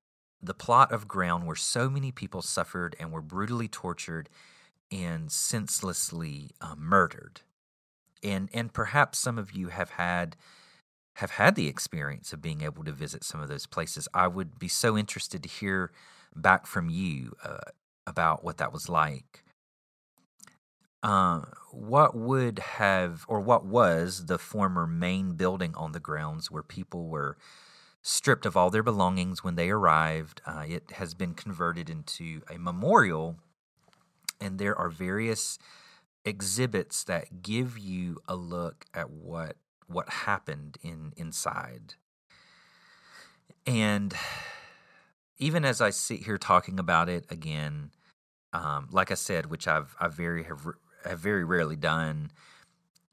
the 0.43 0.55
plot 0.55 0.93
of 0.93 1.09
ground 1.09 1.47
where 1.47 1.57
so 1.57 1.89
many 1.89 2.13
people 2.13 2.43
suffered 2.43 2.95
and 3.01 3.13
were 3.13 3.23
brutally 3.23 3.69
tortured 3.69 4.29
and 4.93 5.33
senselessly 5.33 6.51
uh, 6.61 6.75
murdered. 6.77 7.41
And 8.25 8.49
and 8.53 8.73
perhaps 8.73 9.19
some 9.19 9.39
of 9.39 9.53
you 9.53 9.69
have 9.69 9.91
had 9.91 10.37
have 11.17 11.33
had 11.33 11.55
the 11.55 11.69
experience 11.69 12.33
of 12.33 12.43
being 12.43 12.63
able 12.63 12.83
to 12.85 12.93
visit 12.93 13.23
some 13.23 13.41
of 13.41 13.49
those 13.49 13.67
places. 13.67 14.09
I 14.13 14.27
would 14.27 14.59
be 14.59 14.69
so 14.69 14.99
interested 14.99 15.43
to 15.45 15.49
hear 15.49 15.93
back 16.35 16.67
from 16.67 16.89
you 16.91 17.37
uh, 17.45 17.71
about 18.07 18.43
what 18.43 18.59
that 18.59 18.73
was 18.73 18.89
like. 18.89 19.45
Uh, 21.05 21.43
what 21.71 22.17
would 22.17 22.59
have, 22.59 23.27
or 23.29 23.39
what 23.39 23.65
was 23.65 24.27
the 24.27 24.39
former 24.39 24.87
main 24.87 25.35
building 25.35 25.75
on 25.77 25.93
the 25.93 26.01
grounds 26.01 26.51
where 26.51 26.63
people 26.63 27.09
were 27.09 27.37
stripped 28.01 28.47
of 28.47 28.57
all 28.57 28.71
their 28.71 28.83
belongings 28.83 29.45
when 29.45 29.55
they 29.55 29.71
arrived. 29.71 30.41
Uh, 30.47 30.65
it 30.67 30.93
has 30.93 31.15
been 31.15 31.35
converted 31.35 31.91
into 31.91 32.41
a 32.51 32.59
memorial, 32.59 33.37
and 34.41 34.59
there 34.59 34.77
are 34.77 34.89
various 34.89 35.59
exhibits 36.25 37.05
that 37.05 37.43
give 37.43 37.79
you 37.79 38.19
a 38.27 38.35
look 38.35 38.87
at 38.95 39.11
what 39.11 39.57
what 39.87 40.09
happened 40.09 40.79
in 40.83 41.13
inside. 41.17 41.95
And 43.67 44.15
even 45.39 45.65
as 45.65 45.81
I 45.81 45.91
sit 45.91 46.25
here 46.25 46.39
talking 46.39 46.79
about 46.79 47.09
it 47.09 47.27
again, 47.31 47.91
um, 48.53 48.89
like 48.91 49.11
I 49.11 49.15
said, 49.15 49.47
which 49.47 49.69
I've 49.69 49.95
I 50.01 50.09
very 50.09 50.45
have, 50.45 50.67
have 51.05 51.19
very 51.19 51.45
rarely 51.45 51.77
done, 51.77 52.31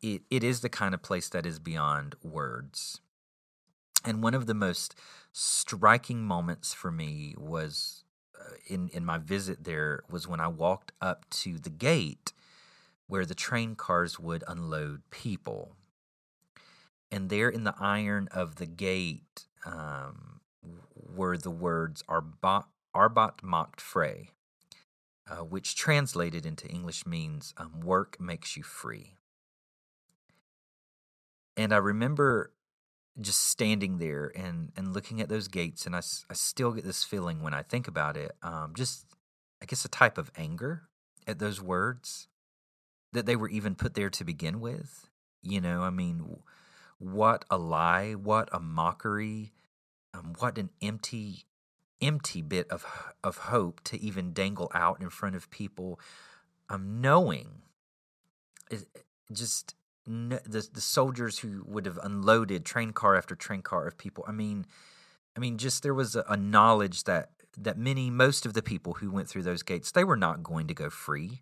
it, 0.01 0.21
it 0.29 0.43
is 0.43 0.61
the 0.61 0.69
kind 0.69 0.93
of 0.93 1.01
place 1.01 1.29
that 1.29 1.45
is 1.45 1.59
beyond 1.59 2.15
words. 2.23 3.01
And 4.05 4.23
one 4.23 4.33
of 4.33 4.47
the 4.47 4.53
most 4.53 4.95
striking 5.31 6.23
moments 6.23 6.73
for 6.73 6.91
me 6.91 7.35
was 7.37 8.03
uh, 8.39 8.53
in 8.67 8.89
in 8.89 9.05
my 9.05 9.17
visit 9.17 9.63
there 9.63 10.03
was 10.09 10.27
when 10.27 10.39
I 10.39 10.47
walked 10.47 10.91
up 11.01 11.29
to 11.31 11.57
the 11.57 11.69
gate 11.69 12.33
where 13.11 13.25
the 13.25 13.35
train 13.35 13.75
cars 13.75 14.17
would 14.17 14.41
unload 14.47 15.01
people. 15.09 15.75
And 17.11 17.29
there 17.29 17.49
in 17.49 17.65
the 17.65 17.75
iron 17.77 18.29
of 18.31 18.55
the 18.55 18.65
gate 18.65 19.47
um, 19.65 20.39
were 20.95 21.37
the 21.37 21.51
words 21.51 22.05
Arbeit, 22.07 23.43
Macht 23.43 23.81
Frei, 23.81 24.29
uh, 25.29 25.43
which 25.43 25.75
translated 25.75 26.45
into 26.45 26.69
English 26.69 27.05
means 27.05 27.53
um, 27.57 27.81
work 27.81 28.15
makes 28.17 28.55
you 28.55 28.63
free. 28.63 29.17
And 31.57 31.73
I 31.73 31.79
remember 31.79 32.53
just 33.19 33.43
standing 33.43 33.97
there 33.97 34.31
and, 34.33 34.71
and 34.77 34.93
looking 34.93 35.19
at 35.19 35.27
those 35.27 35.49
gates, 35.49 35.85
and 35.85 35.97
I, 35.97 36.01
I 36.29 36.33
still 36.33 36.71
get 36.71 36.85
this 36.85 37.03
feeling 37.03 37.41
when 37.41 37.53
I 37.53 37.61
think 37.61 37.89
about 37.89 38.15
it. 38.15 38.31
Um, 38.41 38.71
just, 38.73 39.05
I 39.61 39.65
guess, 39.65 39.83
a 39.83 39.89
type 39.89 40.17
of 40.17 40.31
anger 40.37 40.83
at 41.27 41.39
those 41.39 41.61
words 41.61 42.29
that 43.13 43.25
they 43.25 43.35
were 43.35 43.49
even 43.49 43.75
put 43.75 43.93
there 43.93 44.09
to 44.09 44.23
begin 44.23 44.59
with. 44.59 45.07
You 45.41 45.61
know, 45.61 45.81
I 45.81 45.89
mean, 45.89 46.37
what 46.99 47.45
a 47.49 47.57
lie, 47.57 48.13
what 48.13 48.49
a 48.51 48.59
mockery, 48.59 49.53
um, 50.13 50.35
what 50.39 50.57
an 50.57 50.69
empty, 50.81 51.45
empty 52.01 52.41
bit 52.41 52.69
of 52.69 52.85
of 53.23 53.37
hope 53.37 53.81
to 53.85 53.99
even 54.01 54.33
dangle 54.33 54.71
out 54.73 55.01
in 55.01 55.09
front 55.09 55.35
of 55.35 55.49
people, 55.49 55.99
um, 56.69 57.01
knowing, 57.01 57.63
it, 58.69 58.85
just 59.31 59.75
the 60.05 60.67
the 60.73 60.81
soldiers 60.81 61.39
who 61.39 61.63
would 61.65 61.85
have 61.85 61.99
unloaded 62.03 62.65
train 62.65 62.91
car 62.91 63.15
after 63.15 63.35
train 63.35 63.61
car 63.61 63.87
of 63.87 63.97
people. 63.97 64.23
I 64.27 64.31
mean, 64.31 64.65
I 65.35 65.39
mean, 65.39 65.57
just 65.57 65.83
there 65.83 65.93
was 65.93 66.15
a, 66.15 66.23
a 66.27 66.37
knowledge 66.37 67.05
that 67.05 67.31
that 67.57 67.77
many, 67.77 68.09
most 68.09 68.45
of 68.45 68.53
the 68.53 68.61
people 68.61 68.93
who 68.93 69.11
went 69.11 69.27
through 69.27 69.43
those 69.43 69.63
gates, 69.63 69.91
they 69.91 70.03
were 70.03 70.17
not 70.17 70.43
going 70.43 70.67
to 70.67 70.73
go 70.73 70.89
free. 70.89 71.41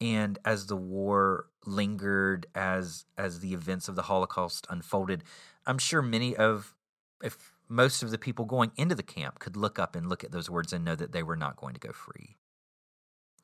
And 0.00 0.38
as 0.44 0.66
the 0.66 0.76
war 0.76 1.46
lingered, 1.66 2.46
as 2.54 3.04
as 3.16 3.40
the 3.40 3.52
events 3.52 3.88
of 3.88 3.96
the 3.96 4.02
Holocaust 4.02 4.66
unfolded, 4.70 5.24
I'm 5.66 5.78
sure 5.78 6.02
many 6.02 6.36
of, 6.36 6.74
if 7.22 7.52
most 7.68 8.02
of 8.02 8.10
the 8.10 8.18
people 8.18 8.44
going 8.44 8.72
into 8.76 8.94
the 8.94 9.02
camp 9.02 9.38
could 9.38 9.56
look 9.56 9.78
up 9.78 9.96
and 9.96 10.08
look 10.08 10.24
at 10.24 10.32
those 10.32 10.48
words 10.48 10.72
and 10.72 10.84
know 10.84 10.94
that 10.94 11.12
they 11.12 11.22
were 11.22 11.36
not 11.36 11.56
going 11.56 11.74
to 11.74 11.80
go 11.80 11.92
free. 11.92 12.36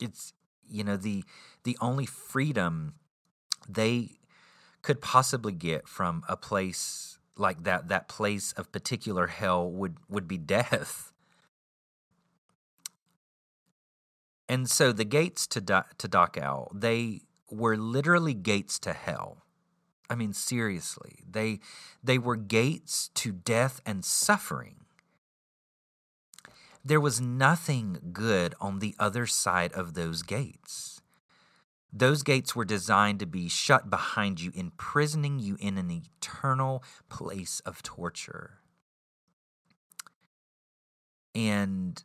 It's 0.00 0.32
you 0.68 0.84
know 0.84 0.96
the 0.96 1.25
the 1.64 1.76
only 1.80 2.06
freedom 2.06 2.94
they 3.68 4.11
could 4.82 5.00
possibly 5.00 5.52
get 5.52 5.88
from 5.88 6.23
a 6.28 6.37
place 6.37 7.18
like 7.37 7.64
that 7.64 7.88
that 7.88 8.08
place 8.08 8.52
of 8.52 8.70
particular 8.70 9.26
hell 9.26 9.70
would 9.70 9.96
would 10.08 10.28
be 10.28 10.38
death 10.56 11.12
and 14.48 14.68
so 14.68 14.92
the 14.92 15.04
gates 15.04 15.46
to 15.48 15.60
to 15.60 16.08
Dachau 16.08 16.68
they 16.74 17.22
were 17.50 17.76
literally 17.76 18.34
gates 18.34 18.78
to 18.80 18.92
hell. 18.92 19.44
I 20.10 20.14
mean 20.14 20.32
seriously 20.32 21.20
they 21.28 21.60
they 22.02 22.18
were 22.18 22.36
gates 22.36 23.10
to 23.14 23.32
death 23.32 23.80
and 23.86 24.04
suffering. 24.04 24.76
There 26.84 27.00
was 27.00 27.20
nothing 27.20 28.10
good 28.12 28.54
on 28.60 28.78
the 28.78 28.94
other 28.98 29.26
side 29.26 29.72
of 29.72 29.94
those 29.94 30.22
gates. 30.22 31.00
Those 31.96 32.22
gates 32.22 32.54
were 32.54 32.64
designed 32.64 33.20
to 33.20 33.26
be 33.26 33.48
shut 33.48 33.88
behind 33.88 34.40
you, 34.40 34.50
imprisoning 34.54 35.38
you 35.38 35.56
in 35.60 35.78
an 35.78 35.90
eternal 35.90 36.82
place 37.08 37.60
of 37.60 37.82
torture. 37.82 38.58
And 41.34 42.02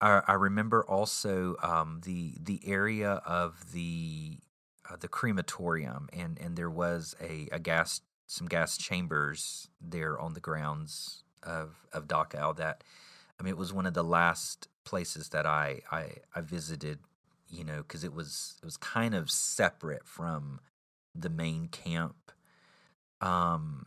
I, 0.00 0.34
remember 0.34 0.84
also 0.84 1.56
um, 1.62 2.02
the 2.04 2.34
the 2.40 2.60
area 2.64 3.20
of 3.26 3.72
the 3.72 4.38
uh, 4.88 4.96
the 4.96 5.08
crematorium, 5.08 6.08
and 6.12 6.38
and 6.38 6.56
there 6.56 6.70
was 6.70 7.16
a, 7.20 7.48
a 7.50 7.58
gas 7.58 8.00
some 8.26 8.46
gas 8.46 8.78
chambers 8.78 9.68
there 9.80 10.18
on 10.18 10.34
the 10.34 10.40
grounds 10.40 11.24
of 11.42 11.86
of 11.92 12.06
Dachau. 12.06 12.56
That 12.56 12.84
I 13.38 13.42
mean, 13.42 13.50
it 13.50 13.58
was 13.58 13.72
one 13.72 13.86
of 13.86 13.94
the 13.94 14.04
last 14.04 14.68
places 14.84 15.30
that 15.30 15.46
I 15.46 15.82
I, 15.90 16.12
I 16.34 16.40
visited 16.42 17.00
you 17.50 17.64
know, 17.64 17.78
because 17.78 18.04
it 18.04 18.12
was 18.12 18.56
it 18.62 18.64
was 18.64 18.76
kind 18.76 19.14
of 19.14 19.30
separate 19.30 20.06
from 20.06 20.60
the 21.14 21.30
main 21.30 21.68
camp. 21.68 22.32
Um, 23.20 23.86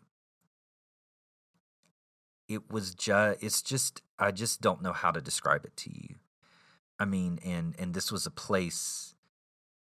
it 2.53 2.71
was 2.71 2.93
just 2.93 3.43
it's 3.43 3.61
just 3.61 4.01
I 4.19 4.31
just 4.31 4.61
don't 4.61 4.81
know 4.81 4.93
how 4.93 5.11
to 5.11 5.21
describe 5.21 5.65
it 5.65 5.75
to 5.77 5.91
you. 5.91 6.15
I 6.99 7.05
mean, 7.05 7.39
and 7.43 7.75
and 7.79 7.93
this 7.93 8.11
was 8.11 8.25
a 8.25 8.31
place, 8.31 9.15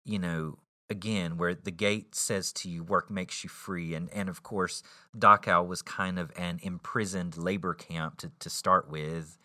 you 0.04 0.18
know, 0.18 0.58
again 0.88 1.36
where 1.36 1.54
the 1.54 1.70
gate 1.70 2.14
says 2.14 2.52
to 2.52 2.68
you 2.68 2.82
work 2.82 3.10
makes 3.10 3.42
you 3.44 3.50
free 3.50 3.94
and 3.94 4.08
and 4.12 4.28
of 4.28 4.42
course 4.42 4.82
Dachau 5.16 5.66
was 5.66 5.82
kind 5.82 6.18
of 6.18 6.30
an 6.36 6.60
imprisoned 6.62 7.36
labor 7.36 7.74
camp 7.74 8.18
to 8.18 8.30
to 8.38 8.48
start 8.48 8.88
with 8.88 9.36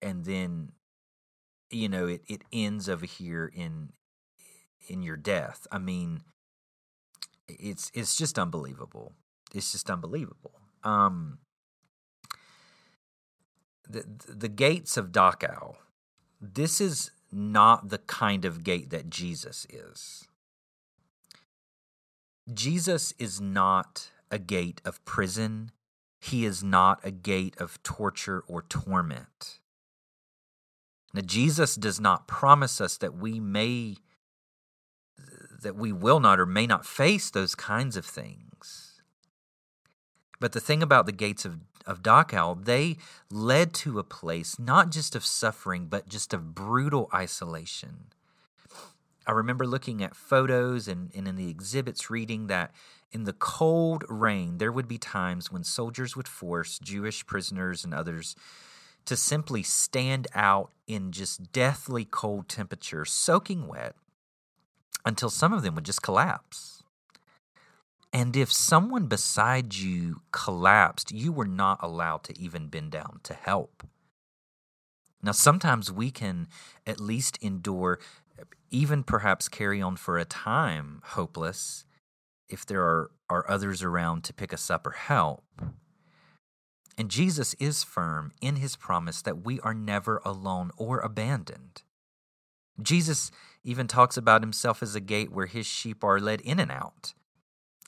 and 0.00 0.24
then 0.24 0.72
you 1.70 1.88
know 1.88 2.06
it 2.06 2.22
it 2.26 2.42
ends 2.52 2.88
over 2.88 3.06
here 3.06 3.50
in 3.54 3.90
in 4.88 5.02
your 5.02 5.16
death. 5.16 5.66
I 5.70 5.78
mean, 5.78 6.22
it's 7.48 7.90
it's 7.94 8.16
just 8.16 8.38
unbelievable. 8.38 9.12
It's 9.54 9.72
just 9.72 9.90
unbelievable. 9.90 10.52
Um, 10.82 11.38
the 13.92 14.04
the 14.32 14.48
gates 14.48 14.96
of 14.96 15.12
Dachau. 15.12 15.76
This 16.40 16.80
is 16.80 17.10
not 17.30 17.88
the 17.88 17.98
kind 17.98 18.44
of 18.44 18.64
gate 18.64 18.90
that 18.90 19.08
Jesus 19.08 19.66
is. 19.70 20.26
Jesus 22.52 23.14
is 23.18 23.40
not 23.40 24.10
a 24.30 24.38
gate 24.38 24.80
of 24.84 25.04
prison. 25.04 25.70
He 26.20 26.44
is 26.44 26.62
not 26.62 27.00
a 27.04 27.10
gate 27.10 27.54
of 27.58 27.82
torture 27.82 28.42
or 28.46 28.62
torment. 28.62 29.58
Now, 31.14 31.22
Jesus 31.22 31.74
does 31.74 32.00
not 32.00 32.26
promise 32.26 32.80
us 32.80 32.96
that 32.96 33.14
we 33.14 33.38
may, 33.38 33.96
that 35.60 35.76
we 35.76 35.92
will 35.92 36.20
not 36.20 36.40
or 36.40 36.46
may 36.46 36.66
not 36.66 36.86
face 36.86 37.30
those 37.30 37.54
kinds 37.54 37.96
of 37.96 38.06
things. 38.06 39.02
But 40.40 40.52
the 40.52 40.60
thing 40.60 40.82
about 40.82 41.06
the 41.06 41.12
gates 41.12 41.44
of, 41.44 41.58
of 41.86 42.02
Dachau, 42.02 42.64
they 42.64 42.96
led 43.30 43.72
to 43.74 43.98
a 43.98 44.04
place 44.04 44.58
not 44.58 44.90
just 44.90 45.14
of 45.14 45.24
suffering, 45.24 45.86
but 45.86 46.08
just 46.08 46.32
of 46.32 46.54
brutal 46.54 47.08
isolation. 47.12 48.06
I 49.26 49.32
remember 49.32 49.66
looking 49.66 50.02
at 50.02 50.16
photos 50.16 50.88
and, 50.88 51.10
and 51.14 51.28
in 51.28 51.36
the 51.36 51.48
exhibits 51.48 52.10
reading 52.10 52.48
that 52.48 52.72
in 53.12 53.24
the 53.24 53.32
cold 53.32 54.04
rain, 54.08 54.58
there 54.58 54.72
would 54.72 54.88
be 54.88 54.98
times 54.98 55.52
when 55.52 55.64
soldiers 55.64 56.16
would 56.16 56.26
force 56.26 56.78
Jewish 56.78 57.24
prisoners 57.26 57.84
and 57.84 57.94
others 57.94 58.34
to 59.04 59.16
simply 59.16 59.62
stand 59.62 60.26
out 60.34 60.72
in 60.86 61.12
just 61.12 61.52
deathly 61.52 62.04
cold 62.04 62.48
temperatures, 62.48 63.12
soaking 63.12 63.66
wet, 63.66 63.94
until 65.04 65.30
some 65.30 65.52
of 65.52 65.62
them 65.62 65.74
would 65.74 65.84
just 65.84 66.02
collapse. 66.02 66.71
And 68.12 68.36
if 68.36 68.52
someone 68.52 69.06
beside 69.06 69.74
you 69.74 70.20
collapsed, 70.32 71.12
you 71.12 71.32
were 71.32 71.46
not 71.46 71.78
allowed 71.82 72.24
to 72.24 72.38
even 72.38 72.68
bend 72.68 72.90
down 72.92 73.20
to 73.22 73.34
help. 73.34 73.86
Now, 75.22 75.32
sometimes 75.32 75.90
we 75.90 76.10
can 76.10 76.48
at 76.86 77.00
least 77.00 77.38
endure, 77.40 78.00
even 78.70 79.02
perhaps 79.02 79.48
carry 79.48 79.80
on 79.80 79.96
for 79.96 80.18
a 80.18 80.24
time, 80.24 81.00
hopeless, 81.04 81.84
if 82.48 82.66
there 82.66 82.82
are, 82.82 83.10
are 83.30 83.48
others 83.48 83.82
around 83.82 84.24
to 84.24 84.34
pick 84.34 84.52
us 84.52 84.68
up 84.68 84.86
or 84.86 84.90
help. 84.90 85.44
And 86.98 87.08
Jesus 87.08 87.54
is 87.54 87.82
firm 87.82 88.32
in 88.42 88.56
his 88.56 88.76
promise 88.76 89.22
that 89.22 89.44
we 89.44 89.58
are 89.60 89.72
never 89.72 90.20
alone 90.24 90.70
or 90.76 91.00
abandoned. 91.00 91.82
Jesus 92.80 93.30
even 93.64 93.86
talks 93.86 94.16
about 94.16 94.42
himself 94.42 94.82
as 94.82 94.94
a 94.94 95.00
gate 95.00 95.32
where 95.32 95.46
his 95.46 95.66
sheep 95.66 96.04
are 96.04 96.20
led 96.20 96.40
in 96.42 96.58
and 96.58 96.70
out. 96.70 97.14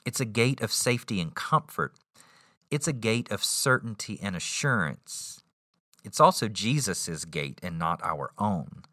It's 0.05 0.19
a 0.19 0.25
gate 0.25 0.61
of 0.61 0.71
safety 0.71 1.19
and 1.19 1.33
comfort. 1.33 1.95
It's 2.69 2.87
a 2.87 2.93
gate 2.93 3.31
of 3.31 3.43
certainty 3.43 4.19
and 4.21 4.35
assurance. 4.35 5.41
It's 6.03 6.19
also 6.19 6.47
Jesus' 6.47 7.25
gate 7.25 7.59
and 7.63 7.79
not 7.79 7.99
our 8.03 8.31
own. 8.37 8.83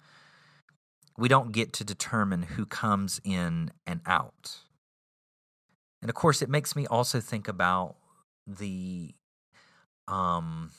We 1.18 1.29
don't 1.29 1.53
get 1.53 1.72
to 1.75 1.85
determine 1.85 2.42
who 2.42 2.64
comes 2.64 3.20
in 3.22 3.70
and 3.87 4.01
out. 4.07 4.61
And 6.01 6.09
of 6.09 6.14
course, 6.14 6.40
it 6.40 6.48
makes 6.48 6.75
me 6.75 6.87
also 6.87 7.20
think 7.20 7.46
about 7.46 7.96
the 8.46 9.14
um, 10.09 10.70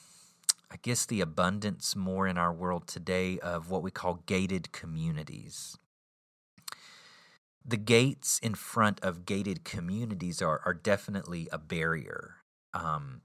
I 0.71 0.77
guess 0.81 1.05
the 1.05 1.21
abundance 1.21 1.95
more 1.95 2.27
in 2.27 2.37
our 2.37 2.51
world 2.51 2.87
today 2.87 3.37
of 3.39 3.69
what 3.69 3.83
we 3.83 3.91
call 3.91 4.23
gated 4.25 4.71
communities. 4.71 5.77
The 7.65 7.77
gates 7.77 8.39
in 8.39 8.55
front 8.55 8.99
of 9.01 9.25
gated 9.25 9.63
communities 9.63 10.41
are, 10.41 10.61
are 10.65 10.73
definitely 10.73 11.47
a 11.51 11.57
barrier. 11.57 12.37
Um, 12.73 13.21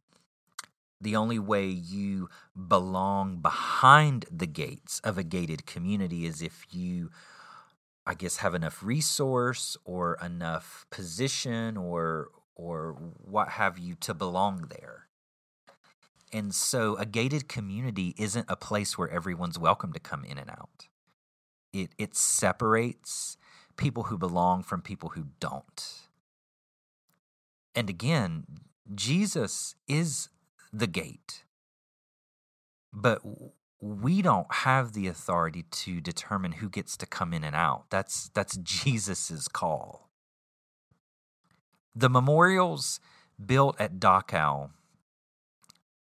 the 1.01 1.17
only 1.17 1.39
way 1.39 1.67
you 1.67 2.29
belong 2.57 3.39
behind 3.39 4.27
the 4.31 4.47
gates 4.47 5.01
of 5.01 5.19
a 5.19 5.23
gated 5.23 5.67
community 5.67 6.27
is 6.27 6.43
if 6.43 6.67
you 6.71 7.11
I 8.09 8.15
guess 8.15 8.39
have 8.39 8.55
enough 8.55 8.83
resource 8.83 9.77
or 9.85 10.17
enough 10.25 10.87
position 10.91 11.77
or 11.77 12.31
or 12.55 12.93
what 13.23 13.51
have 13.51 13.79
you 13.79 13.95
to 13.97 14.15
belong 14.15 14.71
there. 14.71 15.09
And 16.33 16.55
so 16.55 16.97
a 16.97 17.05
gated 17.05 17.49
community 17.49 18.15
isn't 18.17 18.47
a 18.49 18.57
place 18.57 18.97
where 18.97 19.11
everyone's 19.11 19.59
welcome 19.59 19.93
to 19.93 20.01
come 20.01 20.25
in 20.25 20.39
and 20.39 20.49
out. 20.49 20.89
It 21.75 21.91
it 21.99 22.17
separates 22.17 23.37
people 23.79 24.05
who 24.05 24.19
belong 24.19 24.63
from 24.63 24.83
people 24.83 25.11
who 25.11 25.29
don't. 25.41 26.03
And 27.75 27.89
again, 27.89 28.45
Jesus 28.95 29.75
is 29.87 30.29
the 30.73 30.87
gate. 30.87 31.45
But 32.93 33.23
we 33.81 34.23
don't 34.23 34.53
have 34.53 34.93
the 34.93 35.07
authority 35.07 35.65
to 35.71 36.01
determine 36.01 36.53
who 36.53 36.69
gets 36.69 36.97
to 36.99 37.07
come 37.07 37.33
in 37.33 37.45
and 37.45 37.55
out. 37.55 37.85
That's 37.91 38.29
that's 38.31 38.57
Jesus's 38.57 39.49
call. 39.49 40.11
The 41.95 42.11
memorials 42.11 43.01
built 43.45 43.77
at 43.81 43.99
Dachau 43.99 44.71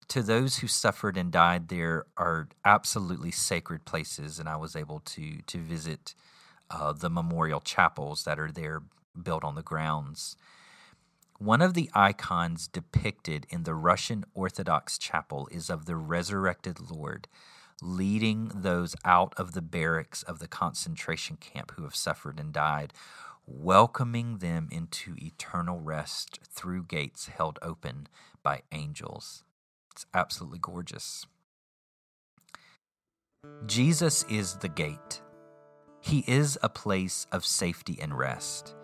to 0.07 0.23
those 0.23 0.59
who 0.59 0.67
suffered 0.67 1.17
and 1.17 1.31
died 1.31 1.67
there 1.67 2.05
are 2.15 2.47
absolutely 2.63 3.31
sacred 3.31 3.85
places, 3.85 4.39
and 4.39 4.47
I 4.49 4.55
was 4.55 4.75
able 4.75 5.01
to 5.01 5.41
to 5.45 5.57
visit 5.59 6.15
uh, 6.69 6.93
the 6.93 7.09
memorial 7.09 7.59
chapels 7.59 8.23
that 8.23 8.39
are 8.39 8.51
there 8.51 8.83
built 9.21 9.43
on 9.43 9.55
the 9.55 9.61
grounds. 9.61 10.35
One 11.39 11.61
of 11.61 11.73
the 11.75 11.89
icons 11.93 12.67
depicted 12.67 13.45
in 13.49 13.63
the 13.63 13.75
Russian 13.75 14.25
Orthodox 14.33 14.97
chapel 14.97 15.47
is 15.51 15.69
of 15.69 15.85
the 15.85 15.95
resurrected 15.95 16.91
Lord 16.91 17.27
leading 17.81 18.51
those 18.53 18.95
out 19.05 19.33
of 19.37 19.53
the 19.53 19.61
barracks 19.61 20.23
of 20.23 20.39
the 20.39 20.47
concentration 20.47 21.37
camp 21.37 21.73
who 21.75 21.83
have 21.83 21.95
suffered 21.95 22.39
and 22.39 22.51
died, 22.51 22.93
welcoming 23.45 24.39
them 24.39 24.67
into 24.71 25.15
eternal 25.17 25.79
rest 25.79 26.39
through 26.49 26.83
gates 26.83 27.27
held 27.27 27.59
open 27.61 28.07
by 28.43 28.61
angels. 28.71 29.43
It's 29.91 30.05
absolutely 30.13 30.59
gorgeous. 30.59 31.25
Jesus 33.65 34.23
is 34.29 34.55
the 34.55 34.69
gate. 34.69 35.21
He 36.07 36.23
is 36.25 36.57
a 36.63 36.69
place 36.69 37.27
of 37.33 37.43
safety 37.43 37.99
and 38.01 38.17
rest. 38.17 38.75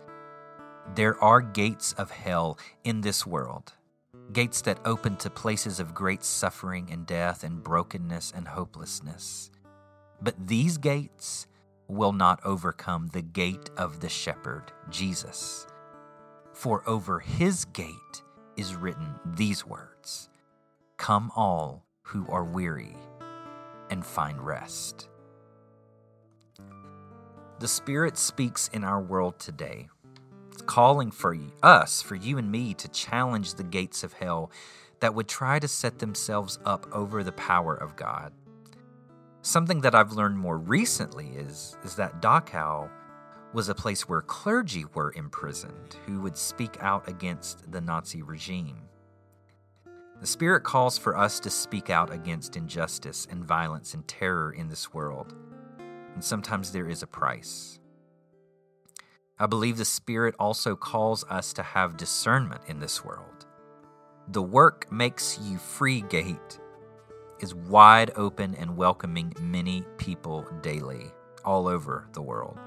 There 0.93 1.17
are 1.23 1.39
gates 1.39 1.93
of 1.93 2.11
hell 2.11 2.57
in 2.83 2.99
this 2.99 3.25
world 3.25 3.71
gates 4.33 4.61
that 4.63 4.79
open 4.83 5.15
to 5.17 5.29
places 5.29 5.79
of 5.79 5.93
great 5.93 6.23
suffering 6.25 6.89
and 6.91 7.05
death 7.05 7.45
and 7.45 7.63
brokenness 7.63 8.33
and 8.35 8.45
hopelessness. 8.45 9.51
But 10.21 10.47
these 10.47 10.77
gates 10.77 11.47
will 11.87 12.11
not 12.11 12.41
overcome 12.43 13.07
the 13.13 13.21
gate 13.21 13.69
of 13.77 14.01
the 14.01 14.09
shepherd, 14.09 14.73
Jesus. 14.89 15.65
For 16.51 16.83
over 16.85 17.19
his 17.19 17.63
gate 17.63 18.23
is 18.57 18.75
written 18.75 19.15
these 19.25 19.65
words 19.65 20.29
Come 20.97 21.31
all 21.37 21.85
who 22.01 22.27
are 22.27 22.43
weary 22.43 22.97
and 23.89 24.05
find 24.05 24.45
rest. 24.45 25.07
The 27.63 27.69
Spirit 27.69 28.17
speaks 28.17 28.69
in 28.73 28.83
our 28.83 28.99
world 29.01 29.39
today 29.39 29.87
it's 30.51 30.61
calling 30.63 31.11
for 31.11 31.33
us, 31.61 32.01
for 32.01 32.15
you 32.15 32.37
and 32.37 32.51
me, 32.51 32.73
to 32.73 32.89
challenge 32.89 33.53
the 33.53 33.63
gates 33.63 34.03
of 34.03 34.11
hell 34.11 34.51
that 34.99 35.15
would 35.15 35.29
try 35.29 35.59
to 35.59 35.67
set 35.69 35.99
themselves 35.99 36.59
up 36.65 36.85
over 36.91 37.23
the 37.23 37.31
power 37.31 37.73
of 37.73 37.95
God. 37.95 38.33
Something 39.43 39.79
that 39.79 39.95
I've 39.95 40.11
learned 40.11 40.37
more 40.37 40.57
recently 40.57 41.27
is, 41.37 41.77
is 41.85 41.95
that 41.95 42.21
Dachau 42.21 42.89
was 43.53 43.69
a 43.69 43.75
place 43.75 44.09
where 44.09 44.21
clergy 44.21 44.83
were 44.93 45.13
imprisoned 45.15 45.95
who 46.05 46.19
would 46.19 46.35
speak 46.35 46.75
out 46.81 47.07
against 47.07 47.71
the 47.71 47.79
Nazi 47.79 48.23
regime. 48.23 48.81
The 50.19 50.27
Spirit 50.27 50.65
calls 50.65 50.97
for 50.97 51.17
us 51.17 51.39
to 51.39 51.49
speak 51.49 51.89
out 51.89 52.11
against 52.11 52.57
injustice 52.57 53.25
and 53.31 53.45
violence 53.45 53.93
and 53.93 54.05
terror 54.05 54.51
in 54.51 54.67
this 54.67 54.93
world. 54.93 55.33
And 56.13 56.23
sometimes 56.23 56.71
there 56.71 56.87
is 56.87 57.03
a 57.03 57.07
price. 57.07 57.79
I 59.39 59.47
believe 59.47 59.77
the 59.77 59.85
Spirit 59.85 60.35
also 60.39 60.75
calls 60.75 61.23
us 61.29 61.53
to 61.53 61.63
have 61.63 61.97
discernment 61.97 62.61
in 62.67 62.79
this 62.79 63.03
world. 63.03 63.45
The 64.29 64.41
work 64.41 64.91
makes 64.91 65.39
you 65.41 65.57
free 65.57 66.01
gate 66.01 66.59
is 67.39 67.53
wide 67.53 68.11
open 68.15 68.55
and 68.55 68.77
welcoming 68.77 69.33
many 69.41 69.83
people 69.97 70.47
daily, 70.61 71.11
all 71.43 71.67
over 71.67 72.07
the 72.13 72.21
world. 72.21 72.57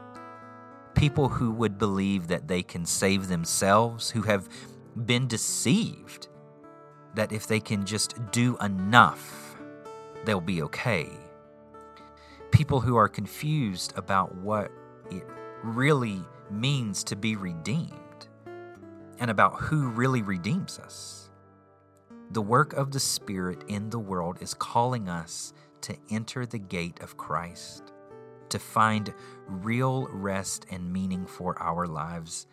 People 0.95 1.29
who 1.29 1.51
would 1.53 1.79
believe 1.79 2.29
that 2.29 2.49
they 2.49 2.63
can 2.63 2.85
save 2.85 3.29
themselves, 3.29 4.11
who 4.11 4.23
have 4.23 4.49
been 5.07 5.27
deceived 5.29 6.29
that 7.15 7.33
if 7.33 7.47
they 7.47 7.61
can 7.61 7.87
just 7.87 8.15
do 8.31 8.57
enough, 8.59 9.57
they'll 10.25 10.41
be 10.41 10.63
okay. 10.63 11.09
People 12.57 12.81
who 12.81 12.97
are 12.97 13.07
confused 13.07 13.92
about 13.97 14.35
what 14.37 14.73
it 15.11 15.25
really 15.62 16.23
means 16.51 17.05
to 17.05 17.14
be 17.14 17.37
redeemed 17.37 18.29
and 19.19 19.31
about 19.31 19.57
who 19.57 19.90
really 19.90 20.23
redeems 20.23 20.79
us. 20.79 21.29
The 22.31 22.40
work 22.40 22.73
of 22.73 22.92
the 22.92 22.99
Spirit 22.99 23.62
in 23.69 23.90
the 23.90 23.99
world 23.99 24.38
is 24.40 24.55
calling 24.55 25.07
us 25.07 25.53
to 25.83 25.99
enter 26.11 26.47
the 26.47 26.59
gate 26.59 26.99
of 27.03 27.19
Christ, 27.19 27.92
to 28.49 28.59
find 28.59 29.12
real 29.47 30.09
rest 30.11 30.64
and 30.71 30.90
meaning 30.90 31.27
for 31.27 31.61
our 31.62 31.87
lives, 31.87 32.47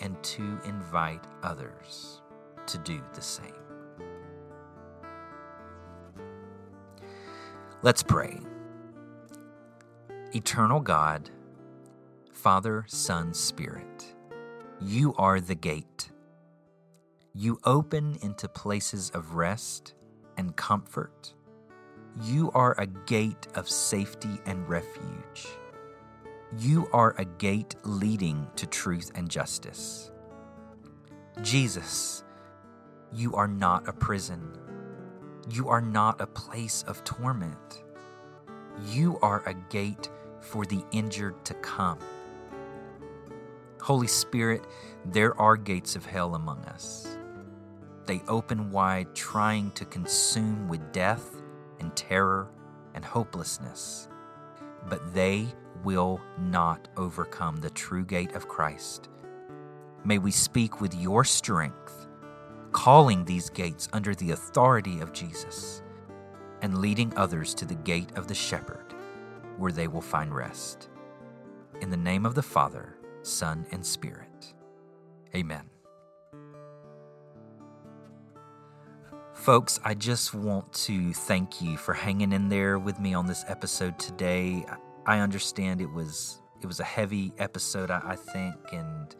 and 0.00 0.20
to 0.24 0.58
invite 0.64 1.22
others 1.44 2.22
to 2.66 2.76
do 2.78 3.00
the 3.14 3.22
same. 3.22 3.54
Let's 7.82 8.02
pray. 8.02 8.40
Eternal 10.34 10.80
God, 10.80 11.30
Father, 12.30 12.84
Son, 12.86 13.32
Spirit. 13.32 14.14
You 14.78 15.14
are 15.16 15.40
the 15.40 15.54
gate. 15.54 16.10
You 17.32 17.58
open 17.64 18.18
into 18.20 18.46
places 18.46 19.08
of 19.14 19.36
rest 19.36 19.94
and 20.36 20.54
comfort. 20.54 21.32
You 22.22 22.50
are 22.52 22.74
a 22.76 22.86
gate 22.86 23.46
of 23.54 23.70
safety 23.70 24.38
and 24.44 24.68
refuge. 24.68 25.46
You 26.58 26.90
are 26.92 27.14
a 27.16 27.24
gate 27.24 27.76
leading 27.84 28.48
to 28.56 28.66
truth 28.66 29.10
and 29.14 29.30
justice. 29.30 30.10
Jesus, 31.40 32.22
you 33.14 33.34
are 33.34 33.48
not 33.48 33.88
a 33.88 33.94
prison. 33.94 34.58
You 35.48 35.70
are 35.70 35.80
not 35.80 36.20
a 36.20 36.26
place 36.26 36.84
of 36.86 37.02
torment. 37.04 37.82
You 38.86 39.18
are 39.20 39.42
a 39.46 39.54
gate 39.54 40.08
for 40.40 40.64
the 40.64 40.84
injured 40.92 41.44
to 41.44 41.54
come. 41.54 41.98
Holy 43.80 44.06
Spirit, 44.06 44.64
there 45.04 45.38
are 45.40 45.56
gates 45.56 45.96
of 45.96 46.06
hell 46.06 46.34
among 46.34 46.64
us. 46.66 47.18
They 48.06 48.22
open 48.28 48.70
wide, 48.70 49.14
trying 49.14 49.70
to 49.72 49.84
consume 49.84 50.68
with 50.68 50.92
death 50.92 51.42
and 51.80 51.94
terror 51.94 52.50
and 52.94 53.04
hopelessness. 53.04 54.08
But 54.88 55.14
they 55.14 55.48
will 55.84 56.20
not 56.38 56.88
overcome 56.96 57.56
the 57.56 57.70
true 57.70 58.04
gate 58.04 58.32
of 58.32 58.48
Christ. 58.48 59.08
May 60.04 60.18
we 60.18 60.30
speak 60.30 60.80
with 60.80 60.94
your 60.94 61.24
strength, 61.24 62.06
calling 62.72 63.24
these 63.24 63.50
gates 63.50 63.88
under 63.92 64.14
the 64.14 64.30
authority 64.30 65.00
of 65.00 65.12
Jesus, 65.12 65.82
and 66.62 66.78
leading 66.78 67.12
others 67.16 67.54
to 67.54 67.64
the 67.64 67.74
gate 67.74 68.10
of 68.16 68.28
the 68.28 68.34
shepherd, 68.34 68.94
where 69.56 69.72
they 69.72 69.88
will 69.88 70.00
find 70.00 70.34
rest. 70.34 70.88
In 71.80 71.90
the 71.90 71.96
name 71.96 72.26
of 72.26 72.34
the 72.34 72.42
Father, 72.42 72.96
Son, 73.22 73.66
and 73.70 73.84
Spirit. 73.84 74.54
Amen. 75.34 75.68
Folks, 79.34 79.78
I 79.84 79.94
just 79.94 80.34
want 80.34 80.72
to 80.74 81.12
thank 81.12 81.62
you 81.62 81.76
for 81.76 81.94
hanging 81.94 82.32
in 82.32 82.48
there 82.48 82.78
with 82.78 82.98
me 82.98 83.14
on 83.14 83.26
this 83.26 83.44
episode 83.46 83.98
today. 83.98 84.66
I 85.06 85.20
understand 85.20 85.80
it 85.80 85.90
was 85.90 86.42
it 86.60 86.66
was 86.66 86.80
a 86.80 86.84
heavy 86.84 87.32
episode, 87.38 87.90
I, 87.90 88.16
think, 88.16 88.56
and 88.72 89.14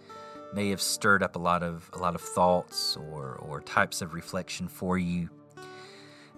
may 0.52 0.70
have 0.70 0.82
stirred 0.82 1.22
up 1.22 1.36
a 1.36 1.38
lot 1.38 1.62
of 1.62 1.88
a 1.92 1.98
lot 1.98 2.14
of 2.14 2.20
thoughts 2.20 2.96
or 2.96 3.36
or 3.36 3.60
types 3.60 4.02
of 4.02 4.12
reflection 4.12 4.66
for 4.66 4.98
you. 4.98 5.30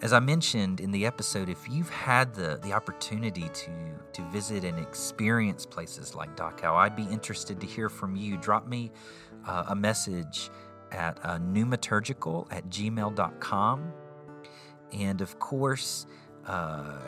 As 0.02 0.14
I 0.14 0.18
mentioned 0.18 0.80
in 0.80 0.92
the 0.92 1.04
episode, 1.04 1.50
if 1.50 1.68
you've 1.68 1.90
had 1.90 2.32
the, 2.32 2.58
the 2.62 2.72
opportunity 2.72 3.50
to, 3.52 3.70
to 4.14 4.22
visit 4.30 4.64
and 4.64 4.78
experience 4.78 5.66
places 5.66 6.14
like 6.14 6.34
Dachau, 6.38 6.74
I'd 6.74 6.96
be 6.96 7.02
interested 7.02 7.60
to 7.60 7.66
hear 7.66 7.90
from 7.90 8.16
you. 8.16 8.38
Drop 8.38 8.66
me 8.66 8.92
uh, 9.46 9.64
a 9.68 9.76
message 9.76 10.48
at 10.90 11.18
uh, 11.22 11.38
pneumaturgical 11.38 12.46
at 12.50 12.70
gmail.com. 12.70 13.92
And 14.94 15.20
of 15.20 15.38
course, 15.38 16.06
uh, 16.46 16.98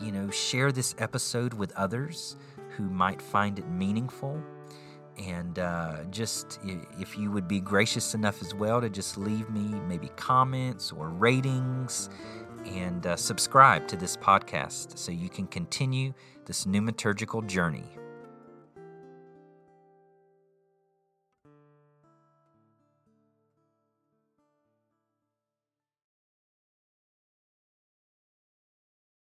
you 0.00 0.10
know, 0.10 0.28
share 0.30 0.72
this 0.72 0.96
episode 0.98 1.54
with 1.54 1.72
others 1.76 2.36
who 2.70 2.90
might 2.90 3.22
find 3.22 3.60
it 3.60 3.68
meaningful. 3.68 4.42
And 5.20 5.58
uh, 5.58 6.04
just 6.10 6.58
if 6.98 7.18
you 7.18 7.30
would 7.30 7.46
be 7.46 7.60
gracious 7.60 8.14
enough 8.14 8.40
as 8.40 8.54
well 8.54 8.80
to 8.80 8.88
just 8.88 9.18
leave 9.18 9.50
me 9.50 9.78
maybe 9.86 10.08
comments 10.16 10.92
or 10.92 11.10
ratings 11.10 12.08
and 12.66 13.06
uh, 13.06 13.16
subscribe 13.16 13.86
to 13.88 13.96
this 13.96 14.16
podcast 14.16 14.98
so 14.98 15.12
you 15.12 15.28
can 15.28 15.46
continue 15.46 16.12
this 16.46 16.64
pneumaturgical 16.64 17.46
journey 17.46 17.84